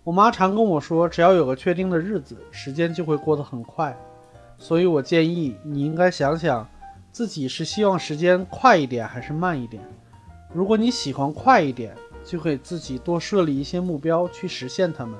[0.05, 3.93] 我妈常跟我说，只要有个确定的日子，时间就会过得很快。
[4.59, 6.67] 所以我建议你应该想想，
[7.11, 9.81] 自己是希望时间快一点还是慢一点。
[10.53, 11.95] 如果你喜欢快一点，
[12.25, 15.15] 就给自己多设立一些目标去实现它们；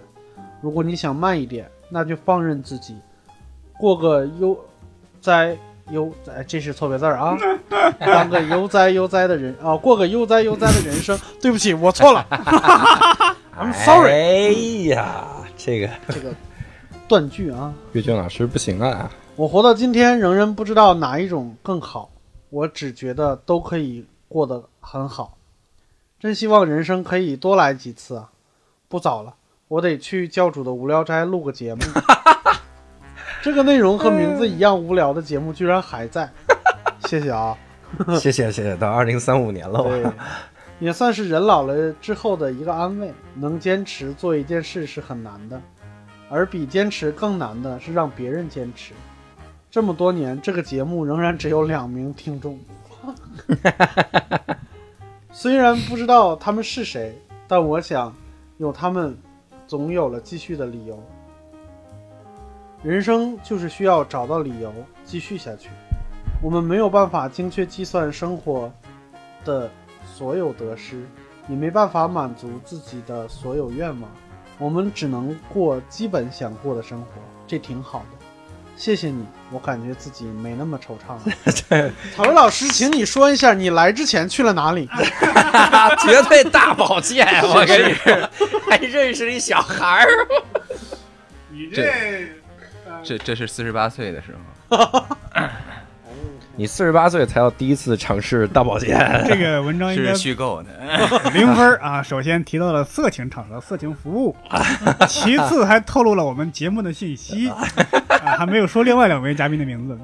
[0.61, 2.97] 如果你想慢一点，那就放任自己，
[3.79, 4.59] 过个悠
[5.21, 5.57] 哉
[5.89, 7.37] 悠哉，这是错别字啊！
[7.99, 11.17] 当个悠哉悠哉的人啊，过个悠哉悠哉的人生。
[11.41, 12.25] 对不起，我错了
[13.57, 14.11] ，I'm sorry。
[14.11, 15.27] 哎呀，
[15.57, 16.33] 这个这个
[17.07, 19.09] 断句啊，岳军老师不行啊！
[19.39, 22.11] 我活到今天，仍然不知道哪一种更好，
[22.49, 25.37] 我只觉得都可以过得很好。
[26.19, 28.31] 真希望人生可以多来几次啊！
[28.89, 29.33] 不早了。
[29.69, 31.81] 我得去教主的无聊斋录个节目，
[33.41, 36.29] 这个内容和名字一样无聊的节目居然还在，
[37.07, 37.57] 谢谢啊，
[38.19, 40.05] 谢谢谢谢，到二零三五年了，对，
[40.81, 43.13] 也算是人老了之后的一个安慰。
[43.35, 45.61] 能坚持做一件事是很难的，
[46.29, 48.91] 而比坚持更难的是让别人坚持。
[49.71, 52.59] 这么多年，这个节目仍然只有两名听众，
[55.31, 57.15] 虽然不知道他们是谁，
[57.47, 58.15] 但我想
[58.57, 59.17] 有他们。
[59.69, 60.99] 总有了继续的理由。
[62.81, 64.73] 人生就是需要找到理由
[65.05, 65.69] 继续下去。
[66.41, 68.73] 我们没有办法精确计算生活
[69.45, 69.69] 的
[70.03, 71.05] 所有得失，
[71.47, 74.09] 也没办法满足自己的所有愿望。
[74.57, 77.07] 我们只能过基本想过的生活，
[77.45, 78.18] 这挺好的。
[78.79, 81.91] 谢谢你，我感觉自己没那么惆怅了。
[82.15, 84.87] 草薇老师，请你说一下，你来之前去了哪里？
[85.99, 88.29] 绝对大保健，我跟你说，
[88.69, 90.07] 还认识一小孩儿。
[91.49, 91.93] 你这
[93.03, 94.33] 这这是四十八岁的时
[94.69, 95.05] 候。
[96.59, 100.69] 你四十八岁才要第一次尝试大保健， 这个文章应该是虚构的，
[101.31, 102.03] 零分啊！
[102.03, 104.35] 首先提到了色情场合、色情服务，
[105.07, 107.65] 其次还透露了我们节目的信息，啊
[108.37, 109.97] 还没有说另外两位嘉宾的名字。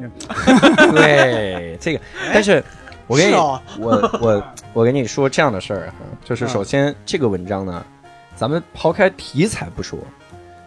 [0.94, 2.00] 对，这个，
[2.34, 2.64] 但是
[3.06, 7.86] 我跟你，我我我跟你说这样的事儿哈，就是首先这个文章呢，
[8.34, 10.00] 咱们抛开题材不说，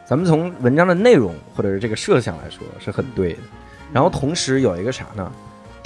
[0.04, 3.38] 咱们从文章的内容或者是这个设想来说是很对的，
[3.90, 5.32] 然后同时有一个啥呢？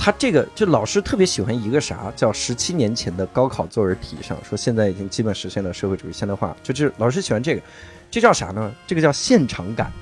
[0.05, 7.63] 他这个就老师特别喜欢一个啥叫十七年前的高考作文题上说现在已经基本实现了社会主义现代化，就是老师喜欢这个，
[8.11, 8.75] 这叫啥呢？
[8.85, 9.93] 这个叫现场感。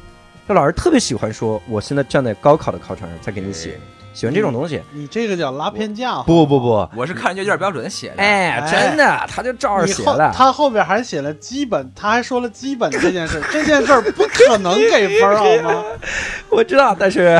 [0.48, 3.78] 这老师特别喜欢说，我现在站在高考的考场上在给你写，
[4.14, 4.80] 喜欢这种东西。
[4.90, 6.22] 你这个叫拉偏架。
[6.22, 8.22] 不不不，我是看阅卷标准写的。
[8.22, 10.32] 哎，真的，他就照着写了。
[10.34, 15.84] 他后边还写了基本，他还说了基本这件事，这件事不可能给分好吗？
[16.48, 17.38] 我知道，但是。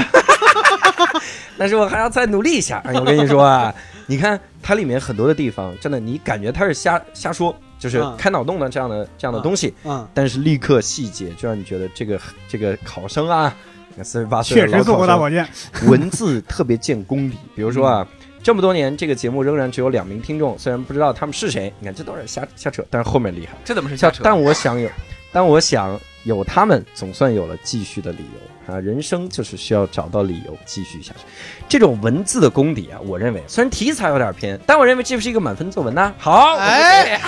[1.58, 2.82] 但是我还要再努力一下。
[2.94, 3.74] 我跟你说啊，
[4.06, 13.54] 你看它里面很多的地方，真的你感觉它是瞎瞎说，就是嗯开脑洞的这样的这样的东西，嗯，但是立刻细节就让你觉得这个这个考生啊，
[14.02, 17.36] 四十八岁的确实做过大保健，健， 文字特别见功底。
[17.54, 18.06] 比如说啊，
[18.42, 23.56] 这么多年这个节目仍然只有两名听众，虽然不知道他们是谁，你看这都是瞎瞎扯，但是后面厉害。
[23.64, 24.22] 这怎么是瞎扯？
[24.24, 24.88] 但我想有，
[25.32, 28.78] 但我想有他们，总算有了继续的理由啊！
[28.78, 31.20] 人生就是需要找到理由继续下去。
[31.68, 37.20] 这种文字的功底啊，我认为虽然题材有点偏，但我认为这不是一个满分作文呐、好， 哎，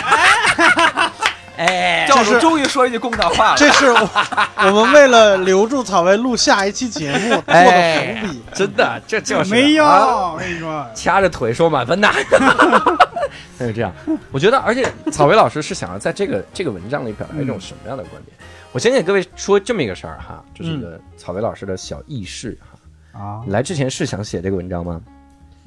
[1.57, 3.57] 哎，教主终于说一句公道话了。
[3.57, 4.09] 这是我
[4.57, 8.43] 我们为了留住草薇录下一期节目做的哎伏笔。
[8.55, 12.12] 真的，这就是没有，啊我跟你说， 掐着腿说满分呐。
[13.59, 13.93] 那就这样，
[14.30, 18.37] 我觉得，而且草薇老师是想要在这个这个文章里表达一种什么样的观点？
[18.72, 23.20] 我先给各位说这么一个事儿哈，这是一个草莓老师的小轶事哈。
[23.20, 25.00] 啊，你来之前是想写这个文章吗？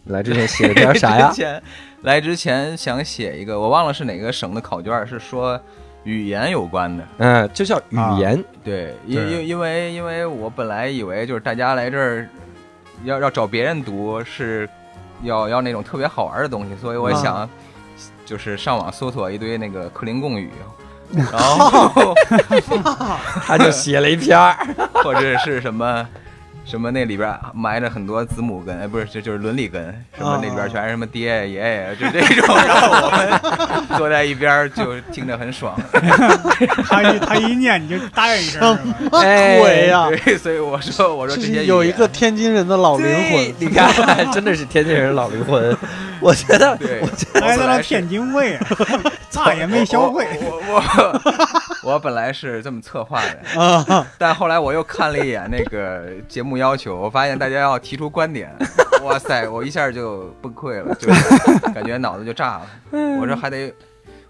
[0.05, 1.35] 来之前写了点 啥呀之？
[1.35, 1.63] 前
[2.01, 5.59] 来之前想写一个，我忘了是哪个省的考卷，是说
[6.03, 7.03] 语言有关的。
[7.17, 8.43] 嗯，就叫语言。
[8.63, 12.27] 对，因对因因为因为我本来以为就是大家来这儿
[13.03, 14.67] 要要找别人读是
[15.21, 17.49] 要要那种特别好玩的东西，所以我啊想
[18.25, 20.49] 就是上网搜索一堆那个克林贡语，
[21.13, 22.13] 然后
[23.45, 24.55] 他就写了一篇儿。
[25.03, 26.07] 或者是什么。
[26.65, 29.83] 什么那里边埋着很多子母根， 哎，不是，这就是伦理根，
[30.17, 35.79] 什么那里边全是什么爹爷爷，就 这种，然后我们坐在一边就听着很爽。
[36.89, 38.77] 他一他一念你就答应一声，
[39.11, 40.09] 哎鬼呀？
[40.25, 43.55] 对，所以我说我说这这些有一个天津人的老灵对魂。
[43.59, 45.77] 你看，真的是天津人老灵魂。
[46.21, 47.01] 我觉得，对，
[47.41, 48.57] 来到了我本来是天津味，
[49.29, 50.25] 咋也没学会。
[50.41, 50.81] 我我
[51.85, 58.51] 我我本来是这么策划的，啊，但后来我又看了一眼那个节目要求，我发现大家要提出观点，
[59.03, 61.07] 哇塞，我一下就崩溃了，就
[61.73, 62.67] 感觉脑子就炸了。
[63.19, 63.73] 我说还得，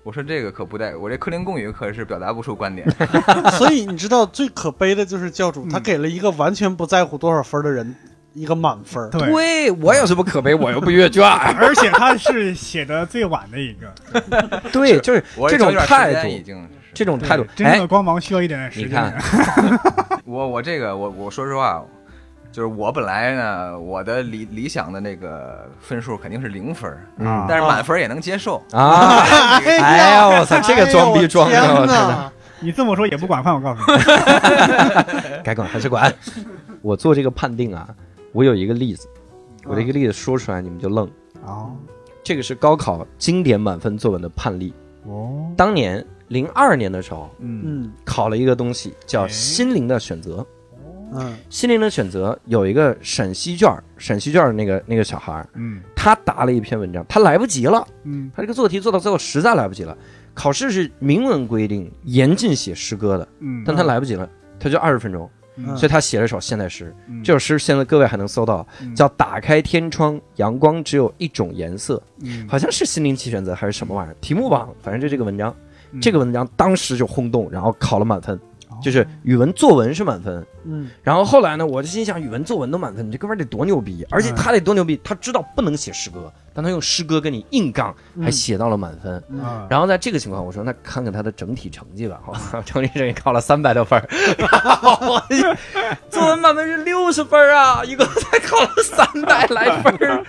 [0.03, 2.85] 我说这个可不带，我这克林贡语可是表达不出观点。
[3.57, 7.95] 所以你知道最可悲的就是教主，嗯他给了一个完全不在乎多少分的人
[8.33, 9.09] 一个满分。
[9.11, 10.53] 对，对我有什么可悲？
[10.53, 11.25] 我又不阅卷。
[11.25, 17.43] 而且他是写的最晚的一个，对，就是我这种态度，已经是这种态度。
[17.55, 18.95] 真正哎的，光芒需要一点点时你间。
[18.95, 19.13] 看，
[20.25, 21.83] 我我这个我我说实话，
[22.51, 28.63] 就是我本来呢，我的理理想的那个分数肯定是零分，嗯但是满分也能接受。
[28.71, 29.19] 啊，
[29.65, 32.31] 哎 哎呀我操这个装逼装的我天我天哪哪！
[32.61, 33.97] 你这么说也不管饭，我告诉你。
[35.43, 36.11] 该管还是管。
[36.81, 37.87] 我做这个判定啊，
[38.31, 39.07] 我有一个例子，
[39.65, 41.05] 我这个例子说出来你们就愣。
[41.43, 41.71] 哦
[42.23, 44.73] 这个是高考经典满分作文的判例。
[45.03, 47.61] 哦，当年零二年的时候，嗯。
[47.65, 49.27] 嗯考了一个东西叫哎。
[49.27, 50.45] 心灵的选择。
[51.13, 55.81] 嗯心灵的选择有一个陕西卷儿，陕西卷儿那个那个小孩儿，嗯。
[55.95, 58.29] 他答了一篇文章，他来不及了，嗯。
[58.35, 59.95] 他这个做题做到最后实在来不及了。
[60.33, 65.77] 考试是明文规定严禁写诗歌的，嗯，但他来不及了，他就二十分钟，嗯。
[65.77, 66.93] 所以他写了首现代诗。
[67.07, 67.23] 嗯。
[67.23, 68.93] 这首诗现在各位还能搜到，嗯。
[68.95, 72.45] 叫“打开天窗，阳光只有一种颜色”，嗯。
[72.49, 74.13] 好像是心灵奇选择还是什么玩意儿？
[74.19, 75.55] 题目忘了，反正就这个文章，
[75.95, 78.35] 嗯这个文章当时就轰动，然后考了满分，
[78.69, 80.45] 哦就是语文作文是满分。
[80.67, 84.05] 嗯然后后来呢，我就心想，语文作文都满分，你这哥们儿得多牛逼！
[84.09, 89.23] 而且他得多牛逼，他知道不能写诗歌，但他用诗歌跟你硬杠，还写到了满分。
[89.69, 94.01] 然后在这个情况，我说那看看他的整体成绩吧，好，整体成绩考了三百多分
[96.09, 100.25] 作文满分是六十分啊，一共才考了三百来分儿，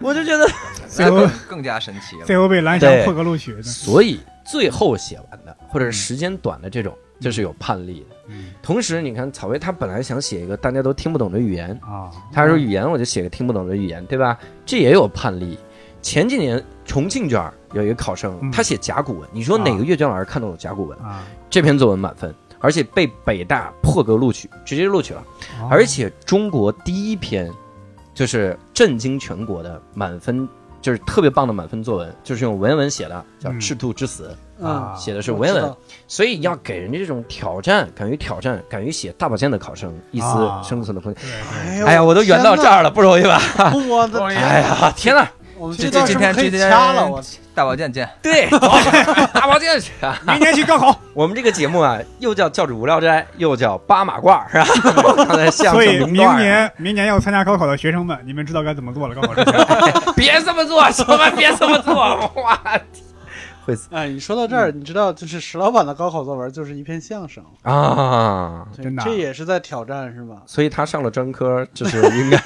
[0.00, 0.46] 我就觉得，
[0.86, 2.26] 最后更更加神奇了。
[2.26, 3.62] 最后被蓝翔对破格录取的。
[3.62, 8.16] 所以最后写完的或者是时间短的这种，这是有判例的。
[8.28, 14.38] 嗯同时，你看草薇她本来想写一个大家都听不懂的语言，啊，他说语言我就写个听不懂的语言，对吧？
[14.64, 15.58] 这也有判例。
[16.00, 20.98] 前几年重庆卷儿有一个考生，嗯他写甲骨文，你说哪个阅卷老师看懂了甲骨文？
[21.00, 25.20] 啊，这篇作文满分，而且被北大破格录取，直接录取了。
[25.60, 27.50] 哦而且中国第一篇
[28.14, 30.48] 就是震惊全国的满分，
[30.88, 34.34] 就是特别棒的满分作文，就是用文言文写的，叫《嗯赤兔之死》，
[34.64, 35.76] 嗯，写的是文言文。
[36.06, 41.22] 所以要给人家这种挑战，敢于挑战、敢于写大保健的考生一丝啊生存的空间。
[41.22, 43.38] 对哎呀，我都圆到这儿了，不容易吧？
[43.86, 45.30] 我的天哎呀，天哪！
[45.58, 47.08] 我们这段是不是可以今天掐了？
[47.08, 47.22] 我
[47.54, 48.58] 大保健见，对， 走
[49.32, 49.90] 大保健去
[50.26, 55.24] 明年去高考，我们这个节目啊，又叫教主无聊斋，又叫八马褂，是吧？
[55.26, 59.14] 刚才相所以明年明年要参加高考的学生们，你们知道该怎么做了。
[59.14, 61.94] 高考之前， 别这么做，千万别这么做！
[62.42, 62.60] 哇，
[63.66, 68.66] 会死哎，你说到这儿，你知道，就是石老板的高考作文就是一篇相声，啊！
[68.74, 70.36] 真的啊这也是在挑战是吧？
[70.46, 72.38] 所以他上了专科，就是应该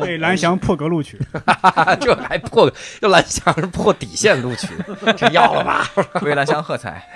[0.00, 1.18] 被蓝翔破格录取。
[2.00, 2.70] 这还破，
[3.00, 4.68] 这蓝翔是破底线录取，
[5.16, 5.86] 这要了吧？
[6.22, 7.06] 为蓝翔喝彩。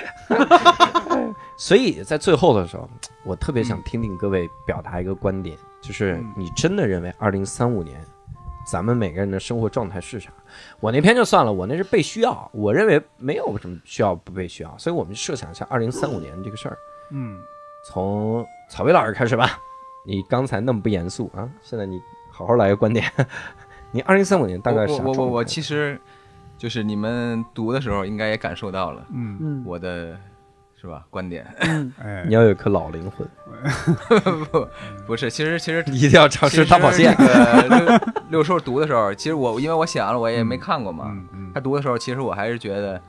[1.57, 2.89] 所以在最后的时候，
[3.24, 7.99] 我特别想听听各位表达一个观点，就是你真的认为二零三五年
[8.70, 10.31] 咱们每个人的生活状态是啥？
[10.81, 16.77] 我那篇就算了，我那是被需要，我认为没有什么需要不被需要，所以我们设想一下二零三五年这个事儿。
[17.11, 17.41] 嗯，
[17.89, 19.59] 从草薇老师开始吧，
[20.05, 21.99] 你刚才那么不严肃啊，现在你
[22.37, 23.11] 好好来个观点。
[23.93, 25.99] 你二零三五年大概啥我我我我其实
[26.59, 30.18] 就是你们读的时候应该也感受到了嗯，嗯我的
[30.78, 31.47] 是吧观点。
[31.61, 33.26] 嗯哎 你，要有颗老灵魂，
[34.53, 34.68] 不
[35.07, 37.16] 不是，其实其实你一定要尝试大保健。
[37.16, 41.07] 其实那个六六兽读的时候，其实我因为我写完了，我也没看过嘛。
[41.09, 43.01] 嗯嗯他读的时候，其实我还是觉得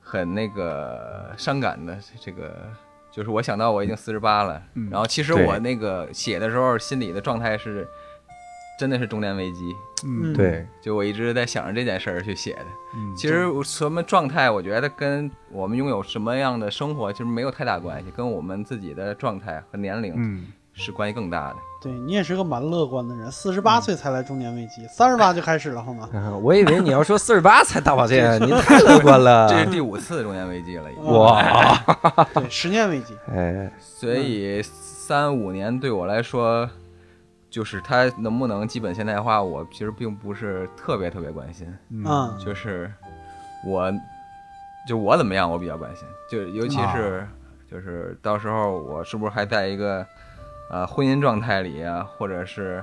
[0.00, 1.96] 很那个伤感的。
[2.18, 2.68] 这个
[3.12, 7.86] 就是我想到我已经四十八了，嗯然后其实我那个写的时候，心里的状态是
[8.80, 9.76] 真的是中年危机。
[10.02, 12.64] 嗯对，就我一直在想着这件事儿去写的。
[12.96, 21.56] 嗯，其实我什么状态，我觉得跟我们拥有什么样的生活其实没有太大关系，跟我们自己的状态和年龄嗯是关系更大的。
[21.82, 26.08] 对你也是个蛮乐观的人，四十八岁才来中年危机，三十八就开始了，好吗？
[26.14, 29.46] 啊，我以为你要说四十八才大保健，你太乐观了。
[29.50, 31.04] 这是第五次中年危机了，已经。
[31.04, 31.76] 哇，
[32.32, 33.14] 对，十年危机。
[33.30, 36.68] 哎，所以三五年对我来说，
[37.50, 41.66] 就是它能不能基本现代化，我其实并不是特别特别关心。
[41.90, 42.90] 嗯嗯就是
[43.66, 43.92] 我，
[44.88, 46.06] 就我怎么样，我比较关心。
[46.30, 47.26] 就尤其啊是，
[47.70, 50.06] 就是到时候我是不是还在一个
[50.70, 52.82] 呃婚姻状态里啊，或者是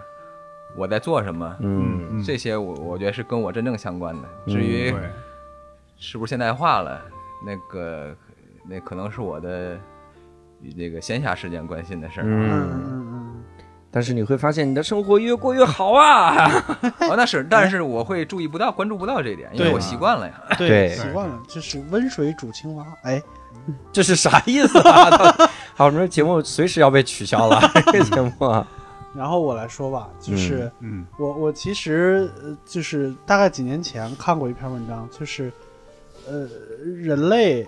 [0.75, 4.27] 我在做什么，嗯嗯这些我我觉得是跟我真正相关的。
[4.45, 4.93] 嗯至于，
[5.97, 7.01] 是不是现代化了，
[7.45, 8.15] 那个
[8.67, 9.77] 那可能是我的
[10.75, 12.23] 那个闲暇时间关心的事儿。
[12.25, 13.06] 嗯嗯，嗯
[13.97, 16.45] 但是你会发现你的生活越过越好啊。
[17.09, 20.39] 哦，那是，但是我会注意不到、关注不到这一点，因为我习惯了呀。
[20.49, 22.85] 嗯，对习惯了，就是温水煮青蛙。
[23.01, 23.19] 哎，
[23.91, 25.09] 这是啥意思啊？
[25.73, 27.59] 好，我们这节目随时要被取消了，
[27.91, 28.67] 这节目啊。
[29.15, 35.51] 然后我来说吧，就是嗯我我其实呃就是大概几年前看过一篇文章，就是
[36.27, 36.47] 呃
[37.01, 37.65] 人类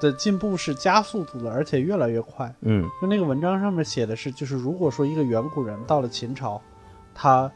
[0.00, 2.52] 的进步是加速度的，而且越来越快。
[2.62, 6.60] 嗯就那个文章上面写的是，就是如果说一个远古人到了秦朝，
[7.14, 7.50] 他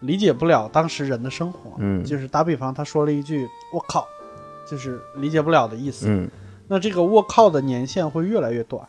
[0.00, 4.06] 理解不了当时人的生活，嗯就是打比方他说了一句“我靠”，
[4.68, 6.06] 就是理解不了的意思。
[6.08, 6.28] 嗯，
[6.68, 8.86] 那这个“我靠”的年限会越来越短，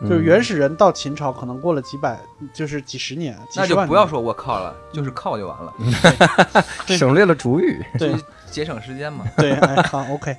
[0.00, 2.18] 嗯就是原始人到秦朝可能过了几百，
[2.52, 5.72] 就是几十年，几那十万年就不要说我靠了，就是靠就完了，
[6.86, 7.84] 对 省略了主语。
[7.98, 8.14] 对
[8.52, 9.24] 节省时间嘛。
[9.36, 10.36] 对，哎，好，OK。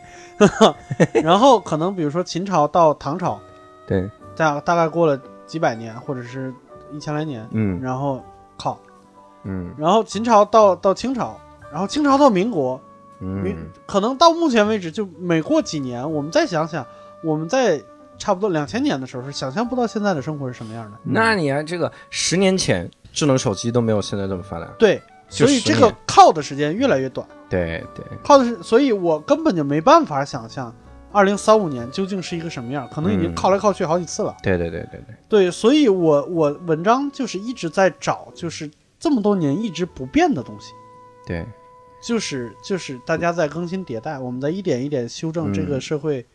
[1.22, 3.40] 然后可能比如说秦朝到唐朝，
[3.86, 6.54] 对，大大概过了几百年，或者是
[6.94, 8.24] 一千来年，嗯然后
[8.58, 8.80] 靠，
[9.44, 11.38] 嗯然后秦朝到到清朝，
[11.72, 12.80] 然后清朝到民国，
[13.20, 16.86] 民嗯可能到目前为止，就每过几年，我们再想想，
[17.24, 17.82] 我们在
[18.18, 20.98] 差不多两千年的时候是想象不到现在的生活是什么样的。
[21.04, 24.66] 那你看这个十年前智能手机都没有现在这么发达。
[24.80, 25.04] 对，就
[25.34, 30.74] 所以这个靠的时间越来越短，对对，靠的是，所以我根本就没办法想象
[31.12, 33.36] 二零三五年究竟是一个什么样，可能已经嗯。
[33.36, 34.36] 靠来靠去好几次了。
[34.44, 38.70] 对对对对对，对，所以我我文章就是一直在找，就是
[39.00, 40.72] 这么多年一直不变的东西。
[41.26, 41.46] 对，
[42.02, 45.82] 就是就是大家在更新迭代，我们在一点一点修正这个嗯。
[45.82, 46.26] 社会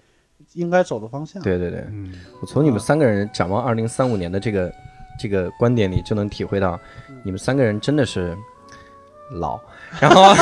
[0.55, 1.43] 应该走的方向。
[1.43, 2.13] 对对对，嗯。
[2.41, 4.73] 我从你们三个人展望二零三五年的这个
[5.21, 6.79] 这个观点里，就能体会到，
[7.25, 8.37] 你们三个人真的是
[9.33, 9.59] 老，
[10.01, 10.35] 然后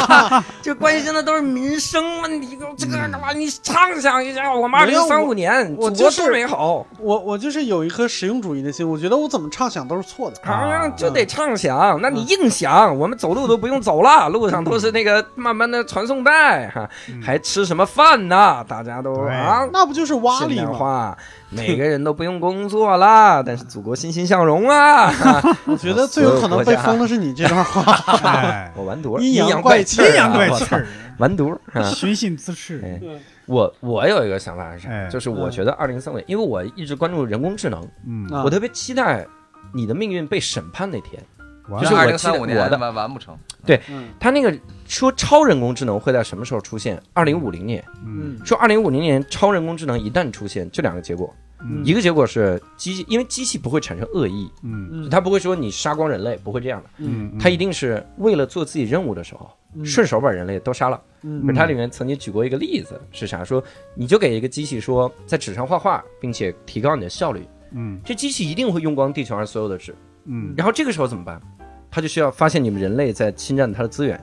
[0.62, 3.32] 就关心的都是民生问题，这个干嘛？
[3.32, 10.36] 你畅想一下，我们二零三五年我祖国就是美好，我我就是有一颗实用主义的心，我觉得我怎么畅想都是错的。
[10.42, 12.00] 好像就得畅想。
[12.00, 16.88] 那你硬想，我们走路都不用走了，路上都是那个慢慢的传送带，哈，
[17.22, 18.64] 还吃什么饭呢？
[18.66, 21.16] 大家都啊，那不就是洼现里吗？
[21.54, 25.12] 每个人都不用工作啦， 但是祖国欣欣向荣啊！
[25.66, 27.92] 我觉得最有可能被封的是你这段话。
[28.30, 30.64] 哎，我完犊子，阴阳阳怪气阴阳怪气，
[31.18, 31.82] 完犊儿啊！
[31.90, 33.00] 寻衅滋事，哎
[33.46, 34.88] 我我有一个想法是啥？
[34.90, 39.26] 哎就是我觉得二零三五年，因为我一直关注人工智能，嗯，啊我特别期待
[39.74, 41.20] 你的命运被审判那天。
[41.70, 43.80] 完就是我二零三五年完完不成，对
[44.18, 44.56] 他那个
[44.86, 47.00] 说超人工智能会在什么时候出现？
[47.12, 47.84] 二零五零年。
[48.04, 48.36] 嗯。
[48.36, 51.82] 嗯说二零五零年超人工智能一旦出现，就两个结果，嗯。
[51.84, 54.88] 一个结果是机器，因为机器不会产生恶意，嗯。
[54.92, 59.84] 嗯它不会说你杀光人类，不会这样的，嗯，它一定是为了做自己任务的时候，嗯。
[59.84, 61.00] 顺手把人类都杀了。
[61.22, 61.44] 嗯。
[61.46, 63.44] 而它里面曾经举过一个例子是啥？
[63.44, 63.62] 说
[63.94, 68.00] 你就给一个机器说在纸上画画，并且提高你的效率，嗯。
[68.04, 69.94] 这机器一定会用光地球上所有的纸。
[70.24, 70.52] 嗯。
[70.56, 71.40] 然后这个时候怎么办？
[71.90, 74.18] 他就需要发现你们人类在侵占他的资源，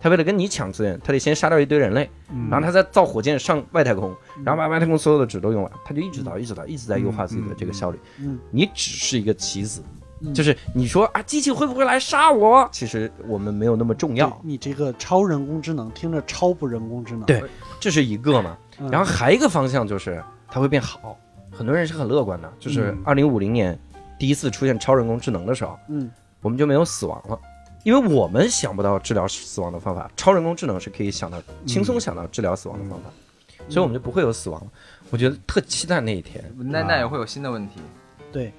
[0.00, 2.48] 他为了跟你抢资源，他得先杀掉一堆人类，嗯。
[2.50, 4.14] 然后他再造火箭上外太空，
[4.44, 7.98] 然后把外太空所有的纸都用完，他就一直倒，一直倒，一直在优化自己的这个效率。
[8.18, 8.38] 嗯。
[8.50, 9.82] 你只是一个棋子，
[10.20, 10.32] 嗯。
[10.34, 12.68] 就是你说啊，机器会不会来杀我？
[12.72, 17.24] 其实我们没有那么重要，你这个超人工智能听着超不人工智能。
[17.24, 17.42] 对
[17.80, 18.56] 这是一个嘛。
[18.78, 18.90] 嗯。
[18.90, 21.16] 然后还一个方向就是它会变好，
[21.50, 23.02] 很多人是很乐观的，就是嗯。
[23.04, 23.78] 二零五零年
[24.18, 26.10] 第一次出现超人工智能的时候，嗯
[26.44, 27.40] 我们就没有死亡了。
[27.84, 33.10] 因为我们想不到治疗死亡的方法，超人工智能是可以想到轻松想到治疗死亡的方法，
[33.68, 34.66] 所以我们就不会有死亡了。
[35.10, 36.42] 我觉得特期待那一天。
[36.56, 37.80] 那那也会有新的问题。
[38.32, 38.52] 对，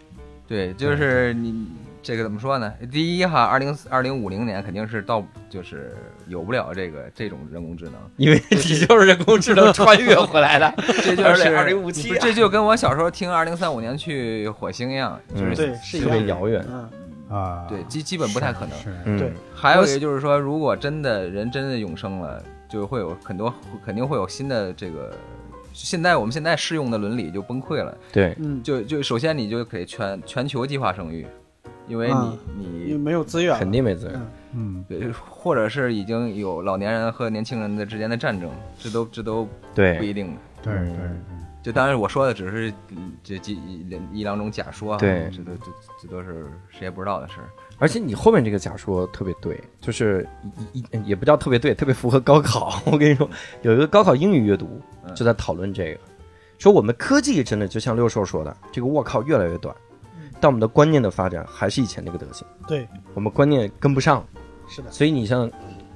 [0.48, 1.66] 对，就是你
[2.04, 2.72] 这个怎么说呢？
[2.92, 5.98] 第一哈，二零二零五零年肯定是到就是
[6.28, 10.72] 有不了这个这种人工智能，因为你就是人工智能穿越回来的，
[11.04, 16.64] 这就 是2057不是这就跟我小时候听二零三五年去火星一样，就是、嗯对是一特别遥远。
[16.70, 16.88] 嗯
[17.30, 19.18] 啊，对基基本不太可能。
[19.18, 23.54] 对还有一个就是说，如果真的人真的永生了，就会有很多
[23.86, 25.14] 肯定会有新的这个。
[25.74, 31.28] 现在我们现在适用的伦理就崩溃了，对，嗯，就就首先你就可以全全球计划生育，
[31.86, 34.22] 因为你、啊你你没有资源，肯定没资源。
[34.54, 38.50] 嗯对，或者是已经有老年人和年轻人的之间的战争，
[38.80, 40.34] 这都这都不，一定的。
[40.64, 47.50] 对对嗯就当然我说的只是嗯这几一一两种假说哈，对这都这这都是谁也不知道的事儿。
[47.80, 50.30] 而且你后面这个假说特别对，就是
[50.74, 52.80] 一一也不叫特别对，特别符合高考。
[52.86, 53.28] 我跟你说，
[53.64, 56.00] 有一个高考英语阅读嗯就在讨论这个，
[56.60, 59.76] 说我们科技真的就像六兽说的，这个我靠越来越短，
[60.40, 64.24] 但我们的观念的发展还是以前那个德行，对，我们观念跟不上。
[64.70, 65.50] 是的，所以你像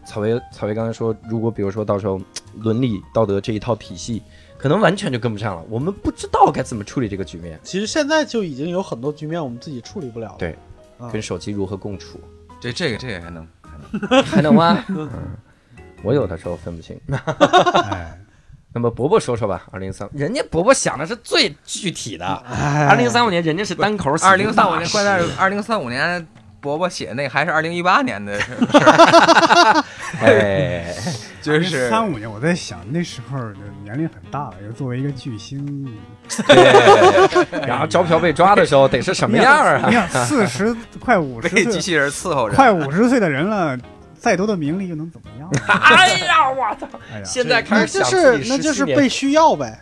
[0.04, 2.20] 草薇，草薇刚才说，如果比如说到时候
[2.56, 4.24] 伦理道德这一套体系，
[4.60, 10.36] 可能完全就跟不上了，我们不知道该怎么处理这个局面，其实现在就已经有很多局面我们自己处理不了了。
[10.38, 10.56] 对
[11.00, 12.20] 啊跟手机如何共处，
[12.60, 13.78] 这这个这个还能还
[14.12, 14.24] 能。
[14.24, 14.84] 还能吗？
[14.90, 15.10] 嗯，
[16.04, 17.00] 我有的时候分不清。
[17.90, 18.20] 哎，
[18.74, 22.26] 那么伯伯说说吧，二零三，人家伯伯想的是最具体的。
[22.26, 22.86] 哎。
[22.86, 26.28] 二零三五年人家是单口二零三五年，大师关键是二零三五年，
[26.60, 29.86] 伯伯写那还是二零一八年的事儿，
[30.22, 30.94] 哎，
[31.44, 35.88] 就是三五年，我在想那时候的年龄很大了，又作为一个巨星，
[36.48, 39.84] 对， 然后招嫖被抓的时候得是什么样啊？
[39.88, 42.56] 你想四十快五十岁，被机器人伺候着。
[42.56, 43.78] 快五十岁的人了，
[44.18, 45.50] 再多的名利又能怎么样？
[45.68, 46.88] 哎呀，我操！
[47.14, 49.80] 哎呀，现在开那就始想自己是那就是被需要呗。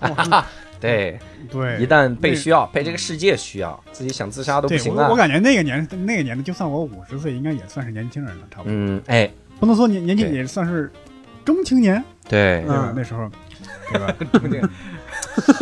[0.80, 1.18] 对，
[1.52, 5.16] 对，一旦被需要，被这个世界需要，自己想自杀都不行啊我我。
[5.16, 9.28] 感觉那个年那个年代，就算我五十岁，应该也算是年轻人了，差不多，嗯，哎，
[9.60, 10.92] 不能说年年轻，也算是
[11.48, 12.94] 中青年，对对，吧嗯？
[12.94, 13.32] 那时候，
[13.90, 14.14] 对吧？
[14.38, 14.62] 中年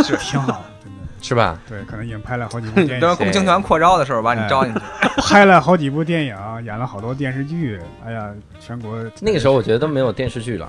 [0.03, 0.99] 是挺好，真的。
[1.21, 1.59] 是吧？
[1.69, 4.79] 对，可能已经拍了好几部电影，等共青团扩招的时候把你招进去，
[5.21, 6.35] 拍了好几部电影，
[6.65, 7.79] 演了好多电视剧。
[8.03, 10.67] 哎呀，全国那个时候我觉得都没有电视剧了，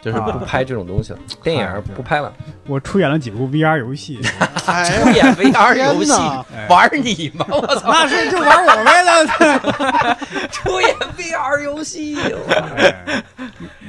[0.00, 2.32] 就是不啊拍这种东西了， 电影不拍了，
[2.66, 4.20] 我出演了几部 VR 游戏，
[4.66, 6.12] 哎 出演 VR 游戏
[6.54, 7.46] 哎玩你吗？
[7.48, 7.90] 我操！
[7.90, 9.26] 那是就玩我呗了。
[10.50, 12.16] 出演 VR 游戏，
[12.48, 13.22] 哎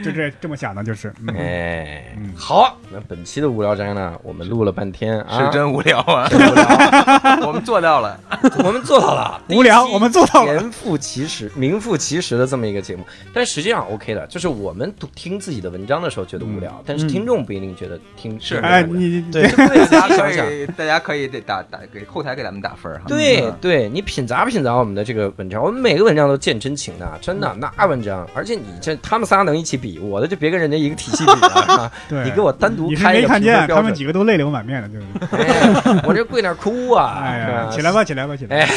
[0.04, 6.28] 就这这么想的，就是，嗯哎嗯，好，那本期的无聊斋呢，我们录了半天啊，是真无聊啊！
[6.30, 8.18] 真无聊，我们做到了，
[8.64, 10.54] 我们做到了，无聊，我们做到了。
[10.54, 20.50] 名副其实、名副其实的这么一个节目，但实际上 OK 的，就是我们读听自己的文章的时候觉得无聊，但是听众不一定觉得听是哎，你对 对大家可。
[20.52, 23.06] 以大家可以得打打给后台给咱们打分哈。
[23.08, 31.92] 对嗯对，你品杂品杂我们的这个文章，我们每个文章都见真情的，真的那文章，而且你这他们仨能一起比，我的就别跟人家一个体系比了？
[32.10, 35.06] 对，你给我单独你是开一个没看见，他们几个都泪流满面的，就是。
[35.36, 38.58] 哎，我这跪那儿哭啊，哎呀，起来吧，起来吧，起来。
[38.58, 38.70] 哎，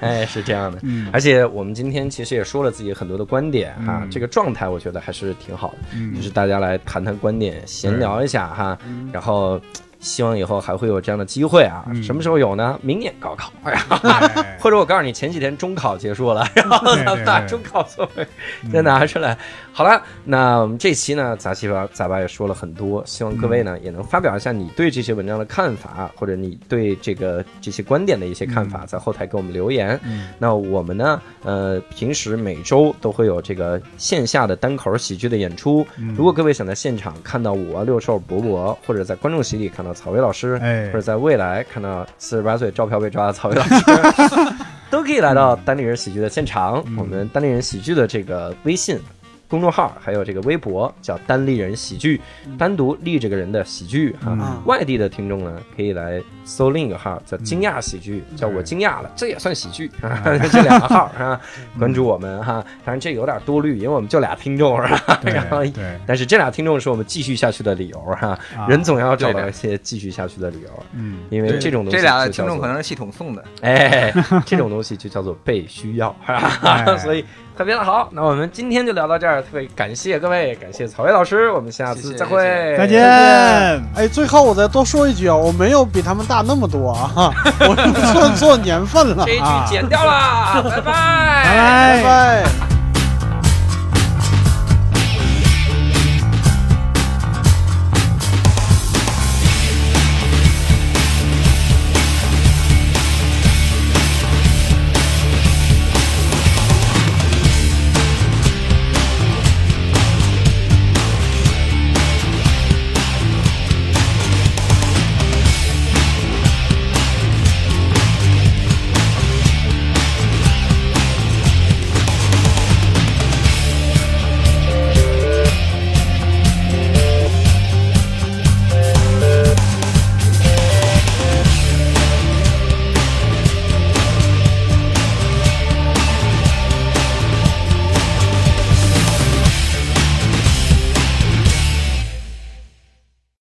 [0.00, 0.78] 哎，是这样的。
[0.82, 8.78] 嗯而且我们今天其实也说了自己很多的观点哈，嗯这个状态我觉得还是挺好的，嗯就是大家来谈谈观点，闲聊一下哈，
[9.12, 9.60] 然后。
[10.04, 11.82] 希望以后还会有这样的机会啊！
[11.88, 12.78] 嗯什么时候有呢？
[12.82, 18.26] 明年高考，哎呀，哎 或者我告诉你，前几天中考结束了，然后咱们把中考作文
[18.62, 19.36] 嗯再拿出来。
[19.72, 29.98] 好了，那我们这期呢，杂七吧杂八也说了很多，希望各位呢也能发表一下你对这些文章的看法，或者你对这个这些观点的一些看法，在后台给我们留言。
[30.04, 35.86] 嗯那我们呢，呃，平时每周都会有这个线下的单口喜剧的演出。
[35.96, 43.74] 嗯如果各位想在现场看到我六兽博博，或者在观众席里看到草薇老师，哎或者在未来看到四十八岁照票被抓的曹薇老师，
[44.90, 46.82] 都可以来到单立人喜剧的现场。
[46.86, 48.98] 嗯我们单立人喜剧的这个微信
[49.48, 52.56] 公众号，还有这个微博，叫单立人喜剧，嗯。
[52.56, 54.36] 单独立这个人的喜剧哈。
[54.40, 54.62] 嗯。
[54.64, 60.22] 外地的听众呢，可以来搜另一个号，叫惊讶喜剧，叫我惊讶了，这也算喜剧啊。
[60.50, 61.40] 这两个号啊，
[61.78, 62.64] 关注我们哈。
[62.84, 65.20] 当然这有点多虑，因为我们就俩听众是吧？
[65.22, 68.38] 对然后对，但是这俩听众是我们继续下去的理由哈。
[68.56, 71.24] 啊人总要找到一些继续下去的理由，嗯。
[71.30, 74.12] 因为这种东西这俩听众可能是系统送的，哎，
[74.46, 76.84] 这种东西就叫做被需要， 哎。
[77.04, 77.24] 所以
[77.56, 78.08] 特别的好。
[78.12, 83.02] 那我们今天就聊到这儿，特别感谢各位，感谢曹巍老师，我们下次谢谢再会，再见。
[83.94, 92.73] 哎，最后我再多说一句啊，我没有比他们大那么多啊， 我是做做年份了，这一句剪掉了，拜拜，拜拜拜拜。